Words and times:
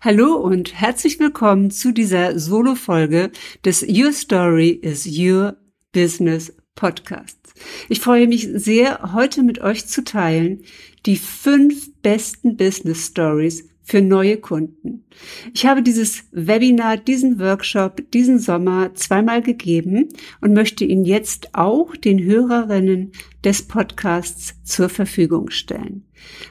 Hallo 0.00 0.36
und 0.36 0.80
herzlich 0.80 1.18
willkommen 1.18 1.72
zu 1.72 1.90
dieser 1.90 2.38
Solo-Folge 2.38 3.32
des 3.64 3.82
Your 3.82 4.12
Story 4.12 4.68
is 4.68 5.08
Your 5.10 5.56
Business 5.90 6.56
Podcasts. 6.76 7.52
Ich 7.88 7.98
freue 7.98 8.28
mich 8.28 8.48
sehr, 8.52 9.12
heute 9.12 9.42
mit 9.42 9.60
euch 9.60 9.88
zu 9.88 10.04
teilen 10.04 10.62
die 11.04 11.16
fünf 11.16 11.92
besten 12.00 12.56
Business 12.56 13.06
Stories 13.06 13.68
für 13.88 14.02
neue 14.02 14.36
Kunden. 14.36 15.06
Ich 15.54 15.64
habe 15.64 15.82
dieses 15.82 16.24
Webinar, 16.30 16.98
diesen 16.98 17.40
Workshop, 17.40 18.02
diesen 18.10 18.38
Sommer 18.38 18.94
zweimal 18.94 19.40
gegeben 19.40 20.10
und 20.42 20.52
möchte 20.52 20.84
ihn 20.84 21.06
jetzt 21.06 21.54
auch 21.54 21.96
den 21.96 22.22
Hörerinnen 22.22 23.12
des 23.42 23.62
Podcasts 23.62 24.56
zur 24.62 24.90
Verfügung 24.90 25.48
stellen. 25.48 26.04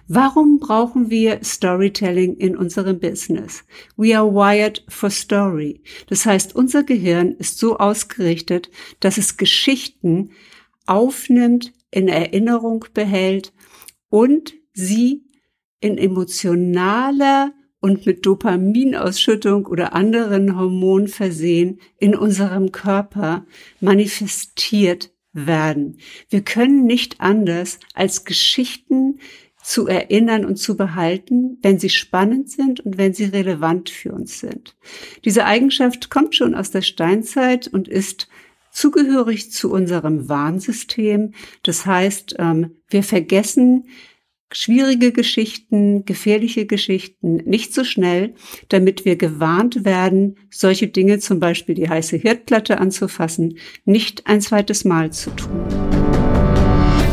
Warum 0.08 0.58
brauchen 0.58 1.12
wir 1.12 1.40
Storytelling 1.44 2.38
in 2.38 2.58
unserem 2.58 3.00
Business? 3.00 3.64
We 3.98 4.18
are 4.18 4.34
wired 4.34 4.84
for 4.88 5.12
story. 5.12 5.84
Das 6.08 6.26
heißt, 6.26 6.56
unser 6.56 6.82
Gehirn 6.82 7.34
ist 7.34 7.60
so 7.60 7.78
ausgerichtet, 7.78 8.72
dass 9.00 9.20
es 9.20 9.38
Geschichten 9.38 10.32
aufnimmt, 10.88 11.72
in 11.92 12.08
Erinnerung 12.08 12.86
behält 12.94 13.54
und 14.10 14.56
sie 14.74 15.27
in 15.80 15.98
emotionaler 15.98 17.54
und 17.80 18.06
mit 18.06 18.26
Dopaminausschüttung 18.26 19.66
oder 19.68 19.94
anderen 19.94 20.58
Hormonen 20.58 21.08
versehen 21.08 21.80
in 22.00 22.16
unserem 22.16 22.72
Körper 22.72 23.46
manifestiert 23.80 25.12
werden. 25.34 26.00
Wir 26.30 26.42
können 26.42 26.86
nicht 26.86 27.22
anders 27.22 27.80
als 27.94 28.26
Geschichten 28.26 29.20
zu 29.62 29.86
erinnern 29.88 30.46
und 30.46 30.56
zu 30.56 30.78
behalten, 30.78 31.58
wenn 31.62 31.78
sie 31.78 31.90
spannend 31.90 32.50
sind 32.50 32.80
und 32.80 32.98
wenn 32.98 33.14
sie 33.14 33.26
relevant 33.26 33.90
für 33.90 34.14
uns 34.14 34.40
sind. 34.40 34.76
Diese 35.26 35.46
Eigenschaft 35.46 36.10
kommt 36.10 36.36
schon 36.36 36.56
aus 36.56 36.72
der 36.72 36.82
Steinzeit 36.82 37.68
und 37.68 37.88
ist 37.88 38.30
zugehörig 38.72 39.52
zu 39.52 39.72
unserem 39.72 40.30
Warnsystem. 40.30 41.34
Das 41.64 41.86
heißt, 41.86 42.36
ähm, 42.40 42.78
wir 42.90 43.04
vergessen 43.04 43.88
schwierige 44.52 45.12
Geschichten, 45.12 46.06
gefährliche 46.06 46.66
Geschichten 46.66 47.38
nicht 47.46 47.74
so 47.74 47.84
schnell, 47.84 48.34
damit 48.70 49.06
wir 49.06 49.16
gewarnt 49.16 49.84
werden, 49.84 50.38
solche 50.50 50.88
Dinge, 50.88 51.20
zum 51.20 51.40
Beispiel 51.40 51.76
die 51.76 51.90
heiße 51.90 52.18
Herdplatte 52.18 52.80
anzufassen, 52.80 53.58
nicht 53.86 54.26
ein 54.26 54.42
zweites 54.42 54.86
Mal 54.86 55.12
zu 55.12 55.32
tun. 55.32 55.98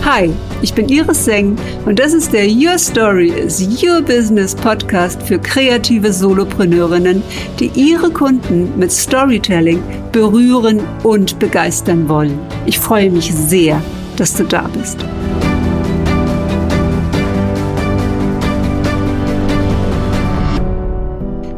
Hi, 0.05 0.31
ich 0.61 0.75
bin 0.75 0.87
Iris 0.91 1.25
Seng 1.25 1.57
und 1.87 1.99
das 1.99 2.12
ist 2.12 2.31
der 2.35 2.47
Your 2.47 2.79
Story 2.79 3.31
is 3.31 3.67
Your 3.83 4.03
Business 4.03 4.55
Podcast 4.55 5.23
für 5.23 5.39
kreative 5.39 6.12
Solopreneurinnen, 6.12 7.23
die 7.59 7.71
ihre 7.75 8.11
Kunden 8.11 8.79
mit 8.79 8.93
Storytelling 8.93 9.83
berühren 10.12 10.83
und 11.05 11.39
begeistern 11.39 12.07
wollen. 12.07 12.39
Ich 12.67 12.79
freue 12.79 13.11
mich 13.11 13.33
sehr, 13.33 13.83
dass 14.17 14.37
du 14.37 14.45
da 14.45 14.69
bist. 14.69 14.99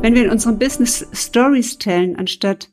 Wenn 0.06 0.14
wir 0.14 0.26
in 0.26 0.30
unserem 0.30 0.60
Business 0.60 1.04
Stories 1.12 1.78
tellen, 1.78 2.14
anstatt 2.14 2.70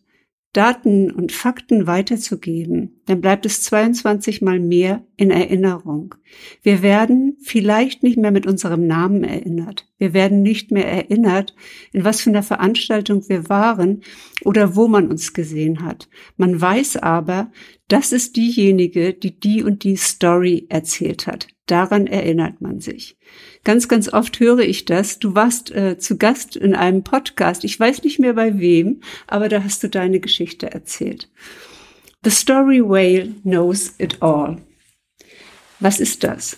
Daten 0.52 1.10
und 1.10 1.32
Fakten 1.32 1.88
weiterzugeben, 1.88 3.02
dann 3.08 3.22
bleibt 3.22 3.48
es 3.48 3.64
22 3.64 4.44
mal 4.44 4.60
mehr 4.60 5.04
in 5.18 5.32
Erinnerung. 5.32 6.14
Wir 6.62 6.84
werden 6.84 7.36
vielleicht 7.42 8.04
nicht 8.04 8.20
mehr 8.20 8.30
mit 8.30 8.46
unserem 8.46 8.86
Namen 8.86 9.24
erinnert. 9.24 9.88
Wir 9.98 10.14
werden 10.14 10.44
nicht 10.44 10.70
mehr 10.70 10.86
erinnert, 10.86 11.56
in 11.92 12.04
was 12.04 12.22
für 12.22 12.30
einer 12.30 12.44
Veranstaltung 12.44 13.28
wir 13.28 13.50
waren 13.50 14.04
oder 14.44 14.76
wo 14.76 14.88
man 14.88 15.10
uns 15.10 15.34
gesehen 15.34 15.84
hat. 15.84 16.10
Man 16.38 16.62
weiß 16.62 16.98
aber, 16.98 17.52
das 17.88 18.12
ist 18.12 18.36
diejenige, 18.36 19.12
die 19.12 19.40
die 19.40 19.64
und 19.64 19.84
die 19.84 19.96
Story 19.96 20.68
erzählt 20.70 21.26
hat. 21.26 21.48
Daran 21.66 22.08
erinnert 22.08 22.60
man 22.60 22.82
sich. 22.82 23.18
Ganz, 23.64 23.88
ganz 23.88 24.12
oft 24.12 24.40
höre 24.40 24.60
ich 24.60 24.84
das. 24.84 25.20
Du 25.20 25.34
warst 25.34 25.72
äh, 25.72 25.98
zu 25.98 26.18
Gast 26.18 26.58
in 26.58 26.76
einem 26.76 27.04
Podcast. 27.04 27.64
Ich 27.64 27.80
weiß 27.80 28.04
nicht 28.04 28.20
mehr 28.20 28.34
bei 28.34 28.60
wem, 28.60 29.02
aber 29.28 29.48
da 29.48 29.64
hast 29.64 29.82
du 29.84 29.90
deine 29.90 30.20
Geschichte 30.20 30.72
erzählt. 30.72 31.30
The 32.26 32.32
Story 32.32 32.82
Whale 32.82 33.34
knows 33.44 33.94
it 33.98 34.22
all. 34.22 34.62
Was 35.80 36.00
ist 36.00 36.24
das? 36.24 36.58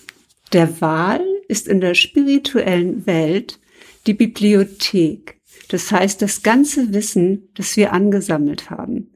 Der 0.52 0.80
Wal 0.80 1.24
ist 1.48 1.68
in 1.68 1.80
der 1.80 1.94
spirituellen 1.94 3.06
Welt 3.06 3.60
die 4.06 4.14
Bibliothek. 4.14 5.40
Das 5.68 5.90
heißt, 5.90 6.22
das 6.22 6.42
ganze 6.42 6.92
Wissen, 6.92 7.48
das 7.54 7.76
wir 7.76 7.92
angesammelt 7.92 8.70
haben. 8.70 9.12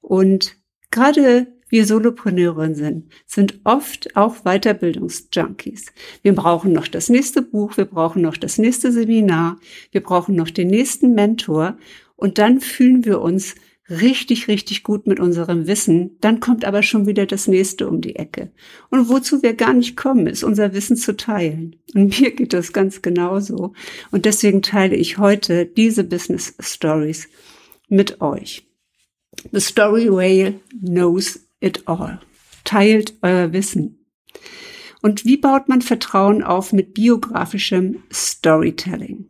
Und 0.00 0.56
gerade 0.90 1.46
wir 1.72 1.86
Solopreneurinnen 1.86 2.74
sind, 2.74 3.06
sind 3.24 3.60
oft 3.64 4.14
auch 4.14 4.44
Weiterbildungsjunkies. 4.44 5.86
Wir 6.20 6.34
brauchen 6.34 6.74
noch 6.74 6.86
das 6.86 7.08
nächste 7.08 7.40
Buch, 7.40 7.78
wir 7.78 7.86
brauchen 7.86 8.20
noch 8.20 8.36
das 8.36 8.58
nächste 8.58 8.92
Seminar, 8.92 9.58
wir 9.90 10.02
brauchen 10.02 10.34
noch 10.34 10.50
den 10.50 10.68
nächsten 10.68 11.14
Mentor 11.14 11.78
und 12.14 12.36
dann 12.36 12.60
fühlen 12.60 13.06
wir 13.06 13.22
uns 13.22 13.54
richtig, 13.88 14.48
richtig 14.48 14.82
gut 14.82 15.06
mit 15.06 15.18
unserem 15.18 15.66
Wissen, 15.66 16.18
dann 16.20 16.40
kommt 16.40 16.66
aber 16.66 16.82
schon 16.82 17.06
wieder 17.06 17.24
das 17.24 17.48
nächste 17.48 17.88
um 17.88 18.02
die 18.02 18.16
Ecke. 18.16 18.52
Und 18.90 19.08
wozu 19.08 19.42
wir 19.42 19.54
gar 19.54 19.72
nicht 19.72 19.96
kommen, 19.96 20.26
ist 20.26 20.44
unser 20.44 20.74
Wissen 20.74 20.96
zu 20.96 21.16
teilen. 21.16 21.76
Und 21.94 22.20
mir 22.20 22.32
geht 22.32 22.52
das 22.52 22.74
ganz 22.74 23.00
genauso. 23.00 23.72
Und 24.10 24.26
deswegen 24.26 24.60
teile 24.60 24.96
ich 24.96 25.16
heute 25.16 25.64
diese 25.64 26.04
Business 26.04 26.54
Stories 26.60 27.28
mit 27.88 28.20
euch. 28.20 28.66
The 29.50 29.60
Story 29.60 30.10
Whale 30.10 30.60
knows 30.84 31.40
it 31.62 31.86
all. 31.86 32.20
Teilt 32.64 33.14
euer 33.22 33.52
Wissen. 33.52 34.06
Und 35.00 35.24
wie 35.24 35.36
baut 35.36 35.68
man 35.68 35.82
Vertrauen 35.82 36.42
auf 36.42 36.72
mit 36.72 36.94
biografischem 36.94 38.02
Storytelling? 38.12 39.28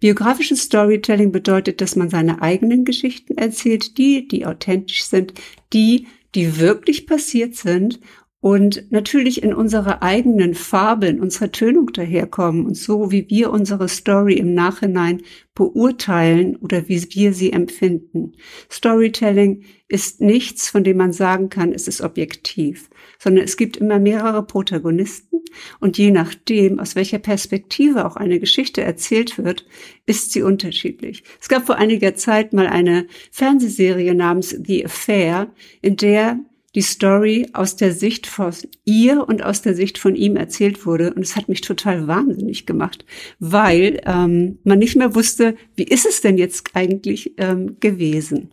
Biografisches 0.00 0.62
Storytelling 0.62 1.32
bedeutet, 1.32 1.80
dass 1.80 1.96
man 1.96 2.08
seine 2.08 2.40
eigenen 2.40 2.84
Geschichten 2.84 3.36
erzählt, 3.36 3.98
die, 3.98 4.28
die 4.28 4.46
authentisch 4.46 5.04
sind, 5.04 5.34
die, 5.72 6.06
die 6.34 6.58
wirklich 6.58 7.06
passiert 7.06 7.56
sind 7.56 8.00
und 8.46 8.92
natürlich 8.92 9.42
in 9.42 9.52
unserer 9.52 10.04
eigenen 10.04 10.54
Farbe, 10.54 11.08
in 11.08 11.18
unserer 11.18 11.50
Tönung 11.50 11.92
daherkommen 11.92 12.64
und 12.64 12.76
so, 12.76 13.10
wie 13.10 13.28
wir 13.28 13.50
unsere 13.50 13.88
Story 13.88 14.34
im 14.34 14.54
Nachhinein 14.54 15.22
beurteilen 15.56 16.54
oder 16.54 16.88
wie 16.88 17.04
wir 17.10 17.32
sie 17.32 17.52
empfinden. 17.52 18.34
Storytelling 18.70 19.64
ist 19.88 20.20
nichts, 20.20 20.68
von 20.68 20.84
dem 20.84 20.96
man 20.96 21.12
sagen 21.12 21.48
kann, 21.48 21.72
es 21.72 21.88
ist 21.88 22.02
objektiv, 22.02 22.88
sondern 23.18 23.42
es 23.42 23.56
gibt 23.56 23.78
immer 23.78 23.98
mehrere 23.98 24.46
Protagonisten 24.46 25.40
und 25.80 25.98
je 25.98 26.12
nachdem, 26.12 26.78
aus 26.78 26.94
welcher 26.94 27.18
Perspektive 27.18 28.06
auch 28.06 28.14
eine 28.14 28.38
Geschichte 28.38 28.80
erzählt 28.80 29.38
wird, 29.38 29.66
ist 30.06 30.30
sie 30.30 30.42
unterschiedlich. 30.42 31.24
Es 31.40 31.48
gab 31.48 31.66
vor 31.66 31.78
einiger 31.78 32.14
Zeit 32.14 32.52
mal 32.52 32.68
eine 32.68 33.08
Fernsehserie 33.32 34.14
namens 34.14 34.50
The 34.50 34.84
Affair, 34.84 35.52
in 35.82 35.96
der 35.96 36.38
die 36.76 36.82
Story 36.82 37.48
aus 37.54 37.76
der 37.76 37.92
Sicht 37.92 38.26
von 38.26 38.52
ihr 38.84 39.26
und 39.26 39.42
aus 39.42 39.62
der 39.62 39.74
Sicht 39.74 39.96
von 39.96 40.14
ihm 40.14 40.36
erzählt 40.36 40.84
wurde. 40.84 41.14
Und 41.14 41.22
es 41.22 41.34
hat 41.34 41.48
mich 41.48 41.62
total 41.62 42.06
wahnsinnig 42.06 42.66
gemacht, 42.66 43.06
weil 43.38 44.02
ähm, 44.04 44.58
man 44.62 44.78
nicht 44.78 44.94
mehr 44.94 45.14
wusste, 45.14 45.56
wie 45.74 45.84
ist 45.84 46.04
es 46.04 46.20
denn 46.20 46.36
jetzt 46.36 46.76
eigentlich 46.76 47.32
ähm, 47.38 47.80
gewesen. 47.80 48.50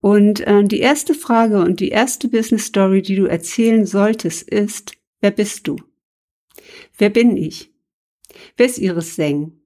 Und 0.00 0.40
äh, 0.40 0.62
die 0.62 0.80
erste 0.80 1.14
Frage 1.14 1.62
und 1.62 1.80
die 1.80 1.88
erste 1.88 2.28
Business 2.28 2.66
Story, 2.66 3.00
die 3.00 3.16
du 3.16 3.24
erzählen 3.24 3.86
solltest, 3.86 4.48
ist, 4.50 4.92
wer 5.22 5.30
bist 5.30 5.66
du? 5.66 5.76
Wer 6.98 7.08
bin 7.08 7.38
ich? 7.38 7.72
Wer 8.58 8.66
ist 8.66 8.78
Iris 8.78 9.16
Seng? 9.16 9.62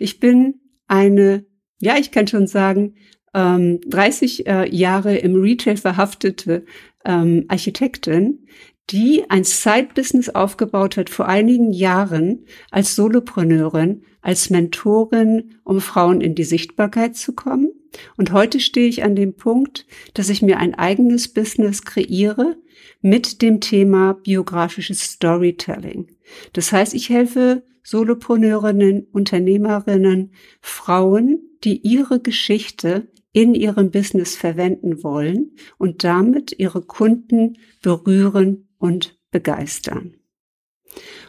Ich 0.00 0.18
bin 0.18 0.60
eine, 0.88 1.46
ja, 1.80 1.96
ich 1.96 2.10
kann 2.10 2.26
schon 2.26 2.48
sagen, 2.48 2.96
ähm, 3.34 3.80
30 3.86 4.46
äh, 4.46 4.74
Jahre 4.74 5.16
im 5.16 5.40
Retail 5.40 5.76
verhaftete 5.76 6.64
ähm, 7.04 7.44
Architektin, 7.48 8.46
die 8.90 9.24
ein 9.28 9.44
Side-Business 9.44 10.30
aufgebaut 10.30 10.96
hat 10.96 11.10
vor 11.10 11.28
einigen 11.28 11.72
Jahren 11.72 12.44
als 12.70 12.96
Solopreneurin, 12.96 14.02
als 14.20 14.50
Mentorin, 14.50 15.54
um 15.64 15.80
Frauen 15.80 16.20
in 16.20 16.34
die 16.34 16.44
Sichtbarkeit 16.44 17.16
zu 17.16 17.32
kommen. 17.34 17.70
Und 18.16 18.32
heute 18.32 18.60
stehe 18.60 18.88
ich 18.88 19.02
an 19.02 19.14
dem 19.14 19.34
Punkt, 19.34 19.86
dass 20.14 20.28
ich 20.28 20.42
mir 20.42 20.58
ein 20.58 20.74
eigenes 20.74 21.28
Business 21.28 21.82
kreiere 21.82 22.56
mit 23.00 23.42
dem 23.42 23.60
Thema 23.60 24.14
biografisches 24.14 25.00
Storytelling. 25.00 26.08
Das 26.52 26.72
heißt, 26.72 26.94
ich 26.94 27.08
helfe 27.08 27.64
Solopreneurinnen, 27.82 29.06
Unternehmerinnen, 29.12 30.32
Frauen, 30.60 31.40
die 31.64 31.78
ihre 31.78 32.20
Geschichte 32.20 33.08
in 33.32 33.54
ihrem 33.54 33.90
Business 33.90 34.36
verwenden 34.36 35.02
wollen 35.02 35.52
und 35.78 36.04
damit 36.04 36.58
ihre 36.58 36.82
Kunden 36.82 37.58
berühren 37.82 38.68
und 38.78 39.18
begeistern. 39.30 40.16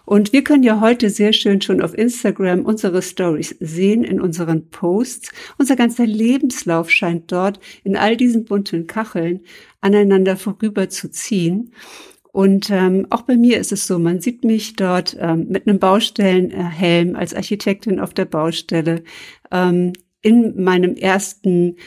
Und 0.06 0.33
wir 0.33 0.44
können 0.44 0.63
ja 0.63 0.81
heute 0.81 1.09
sehr 1.09 1.33
schön 1.33 1.62
schon 1.62 1.81
auf 1.81 1.95
Instagram 1.95 2.65
unsere 2.65 3.01
Stories 3.01 3.56
sehen 3.59 4.03
in 4.03 4.19
unseren 4.19 4.69
Posts. 4.69 5.31
Unser 5.59 5.75
ganzer 5.75 6.07
Lebenslauf 6.07 6.89
scheint 6.89 7.31
dort 7.31 7.59
in 7.83 7.95
all 7.95 8.18
diesen 8.18 8.45
bunten 8.45 8.88
Kacheln 8.88 9.42
aneinander 9.80 10.38
vorüber 10.38 10.89
zu 10.89 11.12
ziehen. 11.12 11.74
Und 12.31 12.69
ähm, 12.69 13.07
auch 13.09 13.24
bei 13.24 13.36
mir 13.36 13.59
ist 13.59 13.71
es 13.71 13.86
so, 13.86 14.00
man 14.00 14.21
sieht 14.21 14.44
mich 14.44 14.75
dort 14.75 15.18
ähm, 15.19 15.48
mit 15.50 15.68
einem 15.68 15.80
Baustellenhelm 15.80 17.15
als 17.15 17.33
Architektin 17.36 18.00
auf 18.00 18.13
der 18.13 18.25
Baustelle 18.25 19.03
ähm, 19.51 19.94
in 20.21 20.63
meinem 20.63 20.95
ersten 20.95 21.77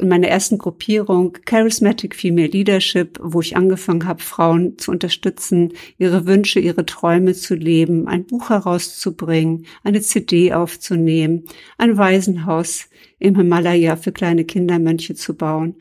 in 0.00 0.08
meiner 0.08 0.28
ersten 0.28 0.58
Gruppierung 0.58 1.36
Charismatic 1.44 2.14
Female 2.14 2.46
Leadership, 2.46 3.18
wo 3.20 3.40
ich 3.40 3.56
angefangen 3.56 4.06
habe, 4.06 4.22
Frauen 4.22 4.78
zu 4.78 4.92
unterstützen, 4.92 5.72
ihre 5.98 6.24
Wünsche, 6.24 6.60
ihre 6.60 6.86
Träume 6.86 7.34
zu 7.34 7.56
leben, 7.56 8.06
ein 8.06 8.24
Buch 8.24 8.50
herauszubringen, 8.50 9.66
eine 9.82 10.00
CD 10.00 10.52
aufzunehmen, 10.52 11.46
ein 11.78 11.98
Waisenhaus 11.98 12.88
im 13.18 13.34
Himalaya 13.34 13.96
für 13.96 14.12
kleine 14.12 14.44
Kindermönche 14.44 15.16
zu 15.16 15.34
bauen 15.34 15.74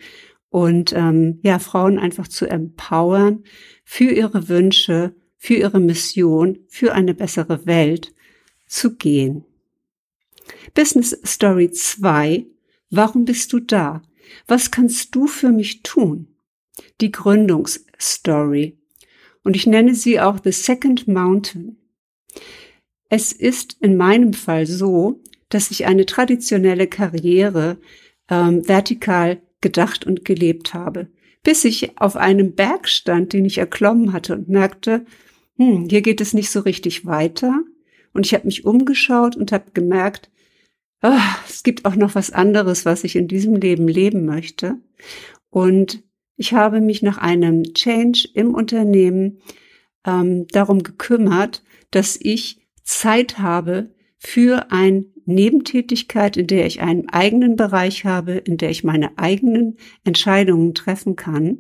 und 0.50 0.94
ähm, 0.94 1.40
ja 1.44 1.60
Frauen 1.60 2.00
einfach 2.00 2.28
zu 2.28 2.48
empowern 2.48 3.44
für 3.84 4.12
ihre 4.12 4.50
Wünsche, 4.50 5.14
für 5.38 5.54
ihre 5.54 5.80
Mission, 5.80 6.58
für 6.68 6.94
eine 6.94 7.14
bessere 7.14 7.68
Welt 7.68 8.16
zu 8.66 8.96
gehen. 8.96 9.46
Business 10.74 11.18
Story 11.26 11.72
2 11.72 12.46
Warum 12.90 13.26
bist 13.26 13.52
du 13.54 13.60
da? 13.60 14.02
Was 14.48 14.72
kannst 14.72 15.14
du 15.16 15.28
für 15.28 15.52
mich 15.52 15.84
tun? 15.84 16.28
Die 17.02 17.12
Gründungsstory. 17.12 18.78
Und 19.44 19.56
ich 19.56 19.68
nenne 19.68 19.96
sie 19.96 20.20
auch 20.20 20.40
The 20.44 20.52
Second 20.52 21.08
Mountain. 21.08 21.78
Es 23.10 23.32
ist 23.32 23.78
in 23.82 23.96
meinem 23.98 24.34
Fall 24.34 24.66
so, 24.66 25.22
dass 25.50 25.72
ich 25.72 25.86
eine 25.86 26.06
traditionelle 26.06 26.88
Karriere 26.88 27.78
ähm, 28.30 28.68
vertikal 28.68 29.42
gedacht 29.62 30.06
und 30.06 30.26
gelebt 30.26 30.74
habe, 30.74 31.08
bis 31.44 31.64
ich 31.64 32.00
auf 32.00 32.16
einem 32.16 32.54
Berg 32.54 32.88
stand, 32.90 33.34
den 33.34 33.46
ich 33.46 33.58
erklommen 33.58 34.12
hatte 34.12 34.34
und 34.34 34.50
merkte, 34.50 35.06
hm, 35.56 35.88
hier 35.90 36.02
geht 36.02 36.22
es 36.22 36.34
nicht 36.34 36.50
so 36.50 36.60
richtig 36.62 37.06
weiter. 37.06 37.62
Und 38.14 38.26
ich 38.26 38.34
habe 38.34 38.46
mich 38.46 38.66
umgeschaut 38.66 39.36
und 39.36 39.52
habe 39.52 39.72
gemerkt, 39.74 40.30
oh, 41.04 41.20
es 41.48 41.64
gibt 41.64 41.86
auch 41.86 41.96
noch 41.96 42.16
was 42.16 42.32
anderes, 42.32 42.86
was 42.86 43.04
ich 43.04 43.16
in 43.16 43.28
diesem 43.28 43.56
Leben 43.56 43.88
leben 43.88 44.26
möchte. 44.26 44.76
Und 45.50 46.04
ich 46.36 46.54
habe 46.54 46.82
mich 46.82 47.02
nach 47.02 47.18
einem 47.18 47.64
Change 47.74 48.28
im 48.34 48.54
Unternehmen 48.54 49.42
ähm, 50.06 50.48
darum 50.48 50.84
gekümmert, 50.84 51.64
dass 51.92 52.18
ich 52.20 52.60
Zeit 52.84 53.40
habe 53.40 53.94
für 54.18 54.72
eine 54.72 55.06
Nebentätigkeit, 55.26 56.38
in 56.38 56.48
der 56.48 56.66
ich 56.66 56.82
einen 56.82 57.10
eigenen 57.10 57.56
Bereich 57.56 58.06
habe, 58.06 58.34
in 58.34 58.58
der 58.58 58.70
ich 58.70 58.84
meine 58.84 59.18
eigenen 59.18 59.78
Entscheidungen 60.04 60.74
treffen 60.74 61.16
kann 61.16 61.60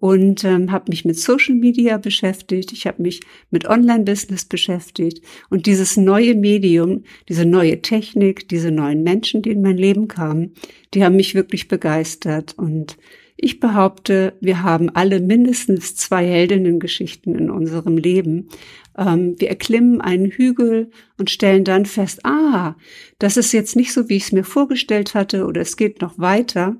und 0.00 0.44
ähm, 0.44 0.70
habe 0.70 0.90
mich 0.90 1.04
mit 1.04 1.18
Social 1.18 1.54
Media 1.54 1.98
beschäftigt, 1.98 2.72
ich 2.72 2.86
habe 2.86 3.02
mich 3.02 3.20
mit 3.50 3.66
Online-Business 3.68 4.44
beschäftigt. 4.44 5.24
Und 5.50 5.66
dieses 5.66 5.96
neue 5.96 6.34
Medium, 6.34 7.04
diese 7.28 7.44
neue 7.44 7.82
Technik, 7.82 8.48
diese 8.48 8.70
neuen 8.70 9.02
Menschen, 9.02 9.42
die 9.42 9.50
in 9.50 9.62
mein 9.62 9.76
Leben 9.76 10.08
kamen, 10.08 10.52
die 10.94 11.04
haben 11.04 11.16
mich 11.16 11.34
wirklich 11.34 11.68
begeistert. 11.68 12.54
Und 12.56 12.96
ich 13.36 13.60
behaupte, 13.60 14.34
wir 14.40 14.62
haben 14.62 14.90
alle 14.90 15.20
mindestens 15.20 15.96
zwei 15.96 16.26
Heldinnengeschichten 16.26 17.34
in 17.34 17.50
unserem 17.50 17.96
Leben. 17.96 18.48
Ähm, 18.96 19.34
wir 19.38 19.48
erklimmen 19.48 20.00
einen 20.00 20.26
Hügel 20.26 20.90
und 21.18 21.30
stellen 21.30 21.64
dann 21.64 21.86
fest, 21.86 22.24
ah, 22.24 22.74
das 23.18 23.36
ist 23.36 23.52
jetzt 23.52 23.76
nicht 23.76 23.92
so, 23.92 24.08
wie 24.08 24.16
ich 24.16 24.24
es 24.24 24.32
mir 24.32 24.44
vorgestellt 24.44 25.14
hatte 25.14 25.44
oder 25.46 25.60
es 25.60 25.76
geht 25.76 26.00
noch 26.00 26.18
weiter 26.18 26.76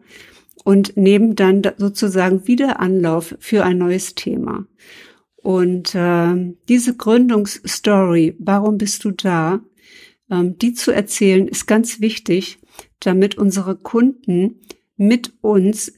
und 0.64 0.96
nehmen 0.96 1.36
dann 1.36 1.62
sozusagen 1.76 2.46
wieder 2.46 2.80
Anlauf 2.80 3.36
für 3.38 3.64
ein 3.64 3.78
neues 3.78 4.14
Thema. 4.14 4.66
Und 5.36 5.94
äh, 5.94 6.54
diese 6.68 6.96
Gründungsstory, 6.96 8.36
warum 8.38 8.76
bist 8.78 9.04
du 9.04 9.12
da, 9.12 9.60
ähm, 10.30 10.58
die 10.58 10.74
zu 10.74 10.90
erzählen, 10.90 11.48
ist 11.48 11.66
ganz 11.66 12.00
wichtig, 12.00 12.58
damit 13.00 13.38
unsere 13.38 13.76
Kunden 13.76 14.60
mit 14.96 15.32
uns 15.40 15.92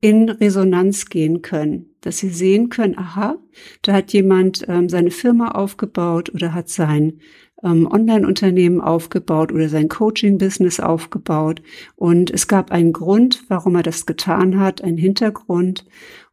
in 0.00 0.28
Resonanz 0.28 1.06
gehen 1.06 1.42
können, 1.42 1.91
dass 2.02 2.18
sie 2.18 2.28
sehen 2.28 2.68
können, 2.68 2.98
aha, 2.98 3.36
da 3.80 3.94
hat 3.94 4.12
jemand 4.12 4.64
ähm, 4.68 4.88
seine 4.88 5.10
Firma 5.10 5.52
aufgebaut 5.52 6.32
oder 6.34 6.52
hat 6.52 6.68
sein 6.68 7.20
ähm, 7.62 7.86
Online-Unternehmen 7.90 8.80
aufgebaut 8.80 9.52
oder 9.52 9.68
sein 9.68 9.88
Coaching-Business 9.88 10.80
aufgebaut. 10.80 11.62
Und 11.96 12.30
es 12.30 12.48
gab 12.48 12.70
einen 12.70 12.92
Grund, 12.92 13.44
warum 13.48 13.76
er 13.76 13.82
das 13.82 14.04
getan 14.04 14.58
hat, 14.58 14.82
einen 14.82 14.98
Hintergrund. 14.98 15.86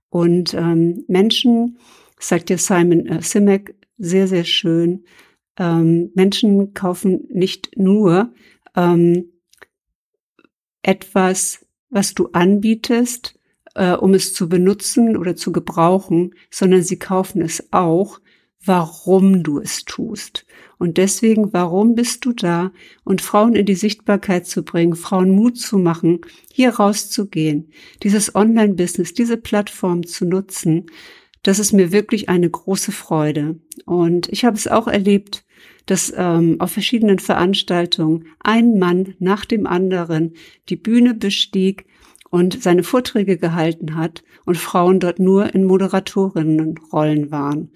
Und 0.09 0.53
ähm, 0.53 1.05
Menschen, 1.07 1.77
sagt 2.19 2.49
ja 2.49 2.57
Simon 2.57 3.05
äh, 3.05 3.21
Simek 3.21 3.75
sehr, 3.97 4.27
sehr 4.27 4.43
schön, 4.43 5.05
ähm, 5.57 6.11
Menschen 6.15 6.73
kaufen 6.73 7.27
nicht 7.29 7.77
nur 7.77 8.33
ähm, 8.75 9.31
etwas, 10.81 11.65
was 11.89 12.13
du 12.13 12.29
anbietest, 12.31 13.38
äh, 13.79 13.93
um 13.93 14.13
es 14.13 14.33
zu 14.33 14.49
benutzen 14.49 15.15
oder 15.15 15.37
zu 15.37 15.53
gebrauchen, 15.53 16.35
sondern 16.51 16.83
sie 16.83 16.99
kaufen 16.99 17.41
es 17.41 17.69
auch, 17.71 18.19
warum 18.63 19.41
du 19.41 19.59
es 19.59 19.85
tust. 19.85 20.45
Und 20.77 20.97
deswegen, 20.97 21.53
warum 21.53 21.95
bist 21.95 22.25
du 22.25 22.33
da? 22.33 22.73
Und 23.05 23.21
Frauen 23.21 23.55
in 23.55 23.65
die 23.65 23.75
Sichtbarkeit 23.75 24.45
zu 24.45 24.63
bringen, 24.63 24.95
Frauen 24.95 25.31
Mut 25.31 25.57
zu 25.57 25.77
machen, 25.77 26.19
hier 26.51 26.71
rauszugehen, 26.71 27.71
dieses 28.03 28.35
Online-Business, 28.35 29.13
diese 29.13 29.37
Plattform 29.37 30.05
zu 30.05 30.25
nutzen, 30.25 30.87
das 31.43 31.57
ist 31.57 31.71
mir 31.71 31.93
wirklich 31.93 32.27
eine 32.27 32.49
große 32.49 32.91
Freude. 32.91 33.61
Und 33.85 34.27
ich 34.27 34.43
habe 34.43 34.57
es 34.57 34.67
auch 34.67 34.87
erlebt, 34.87 35.45
dass 35.85 36.13
ähm, 36.15 36.57
auf 36.59 36.71
verschiedenen 36.71 37.19
Veranstaltungen 37.19 38.25
ein 38.39 38.77
Mann 38.77 39.15
nach 39.19 39.45
dem 39.45 39.65
anderen 39.65 40.33
die 40.67 40.75
Bühne 40.75 41.13
bestieg 41.13 41.85
und 42.29 42.61
seine 42.61 42.83
Vorträge 42.83 43.37
gehalten 43.37 43.95
hat 43.95 44.23
und 44.45 44.57
Frauen 44.57 44.99
dort 44.99 45.19
nur 45.19 45.53
in 45.53 45.65
Moderatorinnenrollen 45.65 47.31
waren. 47.31 47.71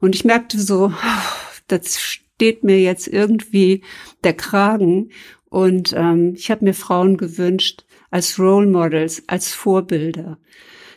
Und 0.00 0.14
ich 0.14 0.24
merkte 0.24 0.60
so, 0.60 0.92
das 1.68 2.00
steht 2.00 2.64
mir 2.64 2.80
jetzt 2.80 3.08
irgendwie 3.08 3.82
der 4.22 4.34
Kragen. 4.34 5.10
Und 5.48 5.94
ähm, 5.96 6.34
ich 6.36 6.50
habe 6.50 6.64
mir 6.64 6.74
Frauen 6.74 7.16
gewünscht 7.16 7.84
als 8.10 8.38
Role 8.38 8.66
Models, 8.66 9.22
als 9.26 9.52
Vorbilder. 9.52 10.38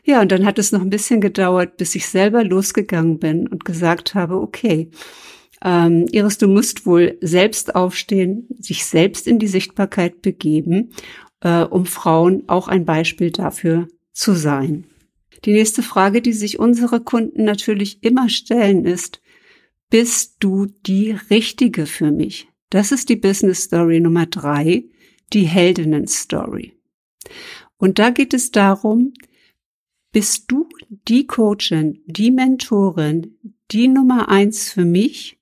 Ja, 0.03 0.21
und 0.21 0.31
dann 0.31 0.45
hat 0.45 0.57
es 0.57 0.71
noch 0.71 0.81
ein 0.81 0.89
bisschen 0.89 1.19
gedauert, 1.19 1.77
bis 1.77 1.93
ich 1.95 2.07
selber 2.07 2.43
losgegangen 2.43 3.19
bin 3.19 3.47
und 3.47 3.65
gesagt 3.65 4.15
habe, 4.15 4.35
okay, 4.35 4.89
ähm, 5.63 6.05
Iris, 6.11 6.37
du 6.37 6.47
musst 6.47 6.85
wohl 6.85 7.17
selbst 7.21 7.75
aufstehen, 7.75 8.47
sich 8.59 8.85
selbst 8.85 9.27
in 9.27 9.39
die 9.39 9.47
Sichtbarkeit 9.47 10.21
begeben, 10.21 10.91
äh, 11.41 11.63
um 11.63 11.85
Frauen 11.85 12.43
auch 12.47 12.67
ein 12.67 12.85
Beispiel 12.85 13.31
dafür 13.31 13.87
zu 14.13 14.33
sein. 14.33 14.85
Die 15.45 15.53
nächste 15.53 15.83
Frage, 15.83 16.21
die 16.21 16.33
sich 16.33 16.59
unsere 16.59 16.99
Kunden 16.99 17.43
natürlich 17.43 18.03
immer 18.03 18.29
stellen, 18.29 18.85
ist, 18.85 19.21
bist 19.89 20.37
du 20.39 20.65
die 20.65 21.11
Richtige 21.29 21.85
für 21.85 22.11
mich? 22.11 22.49
Das 22.69 22.91
ist 22.91 23.09
die 23.09 23.15
Business 23.15 23.63
Story 23.63 23.99
Nummer 23.99 24.25
drei, 24.25 24.85
die 25.33 25.43
Heldinnen 25.43 26.07
Story. 26.07 26.73
Und 27.77 27.99
da 27.99 28.09
geht 28.09 28.33
es 28.33 28.51
darum, 28.51 29.13
bist 30.11 30.45
du 30.51 30.67
die 30.89 31.27
Coachin, 31.27 32.01
die 32.05 32.31
Mentorin, 32.31 33.37
die 33.71 33.87
Nummer 33.87 34.29
eins 34.29 34.71
für 34.71 34.85
mich? 34.85 35.39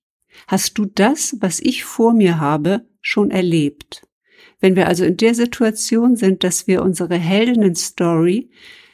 Hast 0.47 0.77
du 0.77 0.85
das, 0.85 1.37
was 1.39 1.59
ich 1.59 1.85
vor 1.85 2.13
mir 2.13 2.39
habe, 2.39 2.85
schon 3.01 3.31
erlebt? 3.31 4.04
Wenn 4.65 4.75
wir 4.75 4.87
also 4.87 5.05
in 5.05 5.15
der 5.15 5.35
Situation 5.35 6.15
sind, 6.15 6.43
dass 6.43 6.65
wir 6.65 6.81
unsere 6.81 7.17
Heldinnen 7.17 7.75
Story 7.75 8.49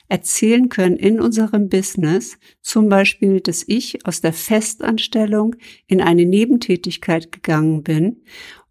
erzählen 0.09 0.67
können 0.67 0.97
in 0.97 1.21
unserem 1.21 1.69
Business, 1.69 2.37
zum 2.61 2.89
Beispiel, 2.89 3.39
dass 3.39 3.63
ich 3.65 4.05
aus 4.05 4.19
der 4.19 4.33
Festanstellung 4.33 5.55
in 5.87 6.01
eine 6.01 6.25
Nebentätigkeit 6.25 7.31
gegangen 7.31 7.83
bin 7.83 8.17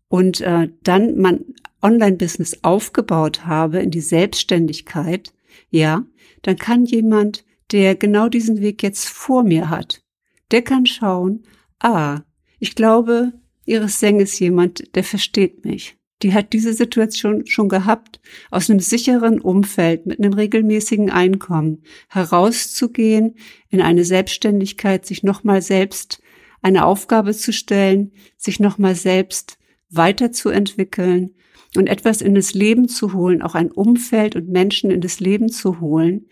und 0.09 0.42
äh, 0.42 0.69
dann 0.83 1.16
mein 1.16 1.47
Online-Business 1.80 2.59
aufgebaut 2.61 3.47
habe 3.47 3.78
in 3.78 3.90
die 3.90 4.02
Selbstständigkeit, 4.02 5.33
ja, 5.71 6.04
dann 6.42 6.57
kann 6.57 6.85
jemand, 6.85 7.47
der 7.73 7.95
genau 7.95 8.28
diesen 8.28 8.61
Weg 8.61 8.83
jetzt 8.83 9.09
vor 9.09 9.42
mir 9.42 9.71
hat, 9.71 10.02
der 10.50 10.61
kann 10.61 10.85
schauen, 10.85 11.45
ah, 11.78 12.21
ich 12.59 12.75
glaube, 12.75 13.33
Iris 13.64 14.00
Seng 14.00 14.21
ist 14.21 14.38
jemand, 14.38 14.95
der 14.95 15.04
versteht 15.04 15.64
mich 15.64 15.97
die 16.23 16.35
hat 16.35 16.53
diese 16.53 16.75
Situation 16.75 17.47
schon 17.47 17.69
gehabt, 17.69 18.21
aus 18.50 18.69
einem 18.69 18.81
sicheren 18.81 19.41
Umfeld 19.41 20.07
mit 20.07 20.19
einem 20.19 20.33
regelmäßigen 20.33 21.11
Einkommen 21.11 21.83
herauszugehen, 22.09 23.37
in 23.71 23.81
eine 23.81 24.05
Selbstständigkeit, 24.05 25.07
sich 25.07 25.23
nochmal 25.23 25.62
selbst 25.62 26.21
eine 26.62 26.85
Aufgabe 26.85 27.33
zu 27.33 27.53
stellen, 27.53 28.12
sich 28.37 28.61
nochmal 28.61 28.95
selbst 28.95 29.59
weiterzuentwickeln 29.91 31.35
und 31.77 31.87
etwas 31.87 32.21
in 32.21 32.35
das 32.35 32.55
Leben 32.55 32.89
zu 32.89 33.12
holen, 33.12 33.43
auch 33.43 33.55
ein 33.55 33.71
Umfeld 33.71 34.37
und 34.37 34.49
Menschen 34.49 34.91
in 34.91 35.00
das 35.00 35.21
Leben 35.21 35.49
zu 35.49 35.81
holen, 35.81 36.27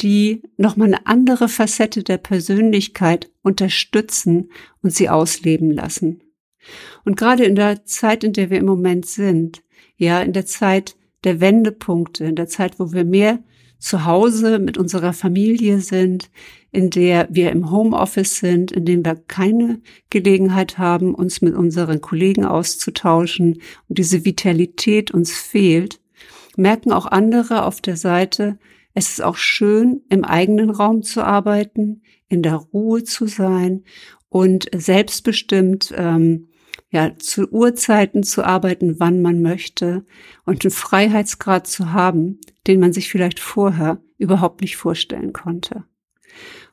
die 0.00 0.42
nochmal 0.56 0.88
eine 0.88 1.06
andere 1.06 1.48
Facette 1.48 2.02
der 2.02 2.18
Persönlichkeit 2.18 3.30
unterstützen 3.42 4.50
und 4.82 4.92
sie 4.92 5.08
ausleben 5.08 5.70
lassen. 5.70 6.23
Und 7.04 7.16
gerade 7.16 7.44
in 7.44 7.54
der 7.54 7.84
Zeit, 7.84 8.24
in 8.24 8.32
der 8.32 8.50
wir 8.50 8.58
im 8.58 8.66
Moment 8.66 9.06
sind, 9.06 9.62
ja, 9.96 10.20
in 10.20 10.32
der 10.32 10.46
Zeit 10.46 10.96
der 11.24 11.40
Wendepunkte, 11.40 12.24
in 12.24 12.36
der 12.36 12.48
Zeit, 12.48 12.78
wo 12.78 12.92
wir 12.92 13.04
mehr 13.04 13.40
zu 13.78 14.04
Hause 14.06 14.58
mit 14.58 14.78
unserer 14.78 15.12
Familie 15.12 15.80
sind, 15.80 16.30
in 16.72 16.90
der 16.90 17.28
wir 17.30 17.52
im 17.52 17.70
Homeoffice 17.70 18.38
sind, 18.38 18.72
in 18.72 18.84
dem 18.84 19.04
wir 19.04 19.14
keine 19.14 19.80
Gelegenheit 20.10 20.78
haben, 20.78 21.14
uns 21.14 21.42
mit 21.42 21.54
unseren 21.54 22.00
Kollegen 22.00 22.44
auszutauschen 22.44 23.60
und 23.88 23.98
diese 23.98 24.24
Vitalität 24.24 25.10
uns 25.10 25.32
fehlt, 25.32 26.00
merken 26.56 26.92
auch 26.92 27.06
andere 27.06 27.64
auf 27.64 27.80
der 27.80 27.96
Seite, 27.96 28.58
es 28.94 29.10
ist 29.10 29.22
auch 29.22 29.36
schön, 29.36 30.02
im 30.08 30.24
eigenen 30.24 30.70
Raum 30.70 31.02
zu 31.02 31.22
arbeiten, 31.22 32.02
in 32.28 32.42
der 32.42 32.54
Ruhe 32.54 33.04
zu 33.04 33.26
sein 33.26 33.84
und 34.28 34.68
selbstbestimmt 34.74 35.92
ähm, 35.96 36.48
ja, 36.94 37.18
zu 37.18 37.48
Uhrzeiten 37.50 38.22
zu 38.22 38.44
arbeiten, 38.44 39.00
wann 39.00 39.20
man 39.20 39.42
möchte 39.42 40.06
und 40.46 40.64
einen 40.64 40.70
Freiheitsgrad 40.70 41.66
zu 41.66 41.92
haben, 41.92 42.38
den 42.68 42.78
man 42.78 42.92
sich 42.92 43.10
vielleicht 43.10 43.40
vorher 43.40 44.00
überhaupt 44.16 44.60
nicht 44.60 44.76
vorstellen 44.76 45.32
konnte. 45.32 45.82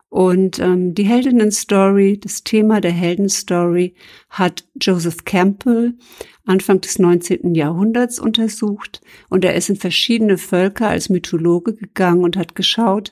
Und 0.10 0.60
ähm, 0.60 0.94
die 0.94 1.06
Heldinnen-Story, 1.06 2.20
das 2.20 2.44
Thema 2.44 2.82
der 2.82 2.92
Heldenstory 2.92 3.96
hat 4.30 4.68
Joseph 4.80 5.26
Campbell 5.26 5.96
Anfang 6.46 6.82
des 6.82 7.00
19. 7.00 7.56
Jahrhunderts 7.56 8.20
untersucht 8.20 9.02
und 9.30 9.44
er 9.44 9.56
ist 9.56 9.70
in 9.70 9.76
verschiedene 9.76 10.38
Völker 10.38 10.90
als 10.90 11.10
Mythologe 11.10 11.74
gegangen 11.74 12.24
und 12.24 12.38
hat 12.38 12.54
geschaut, 12.54 13.12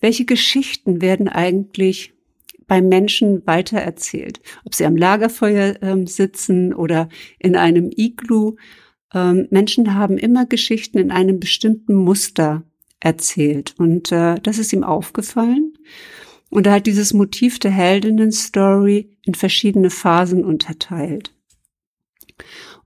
welche 0.00 0.24
Geschichten 0.24 1.00
werden 1.00 1.28
eigentlich 1.28 2.15
beim 2.66 2.88
Menschen 2.88 3.46
weitererzählt. 3.46 4.40
Ob 4.64 4.74
sie 4.74 4.86
am 4.86 4.96
Lagerfeuer 4.96 5.76
ähm, 5.82 6.06
sitzen 6.06 6.74
oder 6.74 7.08
in 7.38 7.56
einem 7.56 7.90
Iglu. 7.94 8.56
Ähm, 9.14 9.46
Menschen 9.50 9.94
haben 9.94 10.18
immer 10.18 10.46
Geschichten 10.46 10.98
in 10.98 11.10
einem 11.10 11.38
bestimmten 11.38 11.94
Muster 11.94 12.64
erzählt. 13.00 13.74
Und 13.78 14.10
äh, 14.12 14.36
das 14.42 14.58
ist 14.58 14.72
ihm 14.72 14.84
aufgefallen. 14.84 15.74
Und 16.50 16.66
er 16.66 16.74
hat 16.74 16.86
dieses 16.86 17.12
Motiv 17.12 17.58
der 17.58 17.70
Heldinnen-Story 17.70 19.16
in 19.24 19.34
verschiedene 19.34 19.90
Phasen 19.90 20.44
unterteilt. 20.44 21.34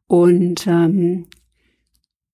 Und 0.06 0.66
ähm, 0.66 1.26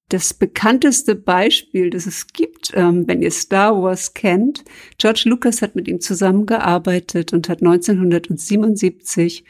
das 0.08 0.34
bekannteste 0.34 1.16
Beispiel, 1.16 1.90
das 1.90 2.06
es 2.06 2.28
gibt, 2.28 2.72
ähm, 2.74 3.08
wenn 3.08 3.22
ihr 3.22 3.32
Star 3.32 3.80
Wars 3.82 4.14
kennt, 4.14 4.64
George 4.98 5.22
Lucas 5.26 5.62
hat 5.62 5.74
mit 5.74 5.88
ihm 5.88 6.00
zusammengearbeitet 6.00 7.32
und 7.32 7.48
hat 7.48 7.60
1977 7.60 9.44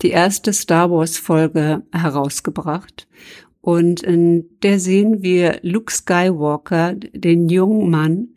die 0.00 0.10
erste 0.10 0.52
Star 0.52 0.90
Wars 0.90 1.18
Folge 1.18 1.82
herausgebracht. 1.92 3.06
Und 3.60 4.02
in 4.02 4.48
der 4.62 4.80
sehen 4.80 5.22
wir 5.22 5.58
Luke 5.62 5.92
Skywalker, 5.92 6.94
den 6.94 7.48
jungen 7.50 7.90
Mann, 7.90 8.28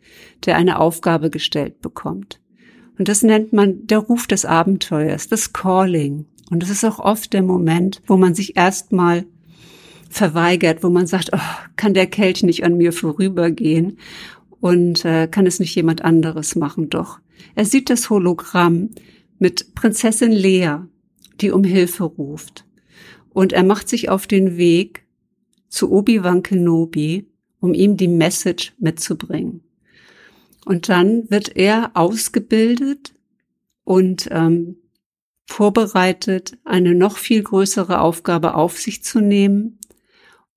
der 0.44 0.56
eine 0.56 0.78
Aufgabe 0.78 1.30
gestellt 1.30 1.80
bekommt. 1.80 2.40
Und 2.98 3.08
das 3.08 3.22
nennt 3.22 3.54
man 3.54 3.86
der 3.86 3.98
Ruf 3.98 4.26
des 4.26 4.44
Abenteuers, 4.44 5.28
das 5.28 5.54
Calling. 5.54 6.26
Und 6.50 6.62
das 6.62 6.68
ist 6.68 6.84
auch 6.84 6.98
oft 6.98 7.32
der 7.32 7.42
Moment, 7.42 8.02
wo 8.06 8.18
man 8.18 8.34
sich 8.34 8.56
erstmal 8.56 9.24
verweigert, 10.12 10.82
wo 10.82 10.90
man 10.90 11.06
sagt, 11.06 11.30
oh, 11.32 11.38
kann 11.76 11.94
der 11.94 12.06
Kelch 12.06 12.42
nicht 12.42 12.64
an 12.64 12.76
mir 12.76 12.92
vorübergehen 12.92 13.98
und 14.60 15.04
äh, 15.04 15.26
kann 15.26 15.46
es 15.46 15.58
nicht 15.58 15.74
jemand 15.74 16.04
anderes 16.04 16.54
machen? 16.54 16.90
Doch 16.90 17.18
er 17.54 17.64
sieht 17.64 17.90
das 17.90 18.10
Hologramm 18.10 18.90
mit 19.38 19.74
Prinzessin 19.74 20.30
Lea, 20.32 20.76
die 21.40 21.50
um 21.50 21.64
Hilfe 21.64 22.04
ruft. 22.04 22.64
Und 23.30 23.52
er 23.52 23.64
macht 23.64 23.88
sich 23.88 24.10
auf 24.10 24.26
den 24.26 24.56
Weg 24.56 25.04
zu 25.68 25.90
Obi-Wan 25.90 26.42
Kenobi, 26.42 27.26
um 27.60 27.72
ihm 27.72 27.96
die 27.96 28.08
Message 28.08 28.74
mitzubringen. 28.78 29.62
Und 30.64 30.88
dann 30.88 31.30
wird 31.30 31.56
er 31.56 31.92
ausgebildet 31.94 33.14
und 33.84 34.28
ähm, 34.30 34.76
vorbereitet, 35.46 36.58
eine 36.64 36.94
noch 36.94 37.16
viel 37.16 37.42
größere 37.42 38.00
Aufgabe 38.00 38.54
auf 38.54 38.78
sich 38.78 39.02
zu 39.02 39.20
nehmen, 39.20 39.78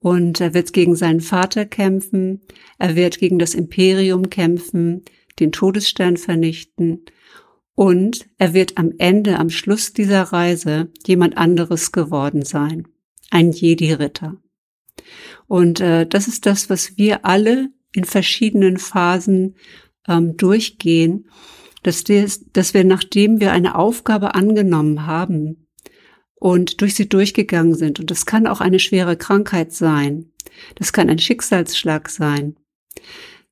und 0.05 0.39
er 0.39 0.53
wird 0.53 0.71
gegen 0.71 0.95
seinen 0.95 1.19
Vater 1.19 1.65
kämpfen, 1.65 2.41
er 2.77 2.95
wird 2.95 3.17
gegen 3.17 3.39
das 3.39 3.55
Imperium 3.55 4.29
kämpfen, 4.29 5.03
den 5.39 5.51
Todesstern 5.51 6.17
vernichten. 6.17 7.05
Und 7.73 8.27
er 8.37 8.53
wird 8.53 8.77
am 8.77 8.93
Ende, 8.99 9.39
am 9.39 9.49
Schluss 9.49 9.93
dieser 9.93 10.21
Reise 10.21 10.91
jemand 11.07 11.37
anderes 11.37 11.91
geworden 11.91 12.45
sein, 12.45 12.87
ein 13.31 13.51
Jedi-Ritter. 13.51 14.37
Und 15.47 15.79
äh, 15.79 16.05
das 16.05 16.27
ist 16.27 16.45
das, 16.45 16.69
was 16.69 16.99
wir 16.99 17.25
alle 17.25 17.69
in 17.91 18.03
verschiedenen 18.03 18.77
Phasen 18.77 19.55
ähm, 20.07 20.37
durchgehen, 20.37 21.31
dass, 21.81 22.03
des, 22.03 22.51
dass 22.51 22.75
wir, 22.75 22.83
nachdem 22.83 23.39
wir 23.39 23.53
eine 23.53 23.73
Aufgabe 23.73 24.35
angenommen 24.35 25.07
haben, 25.07 25.64
und 26.45 26.81
durch 26.81 26.93
sie 26.93 27.09
durchgegangen 27.09 27.73
sind. 27.73 27.99
Und 27.99 28.11
das 28.11 28.27
kann 28.27 28.45
auch 28.45 28.61
eine 28.61 28.77
schwere 28.77 29.17
Krankheit 29.17 29.73
sein. 29.73 30.31
Das 30.75 30.93
kann 30.93 31.09
ein 31.09 31.17
Schicksalsschlag 31.17 32.07
sein. 32.07 32.55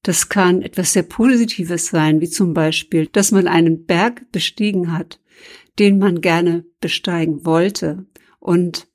Das 0.03 0.29
kann 0.29 0.61
etwas 0.61 0.93
sehr 0.93 1.01
Positives 1.01 1.87
sein, 1.87 2.21
wie 2.21 2.29
zum 2.29 2.53
Beispiel, 2.53 3.07
dass 3.07 3.31
man 3.31 3.47
einen 3.47 3.87
Berg 3.87 4.31
bestiegen 4.31 4.95
hat, 4.95 5.19
den 5.79 5.97
man 5.97 6.21
gerne 6.21 6.65
besteigen 6.81 7.47
wollte 7.47 8.05
und 8.39 8.87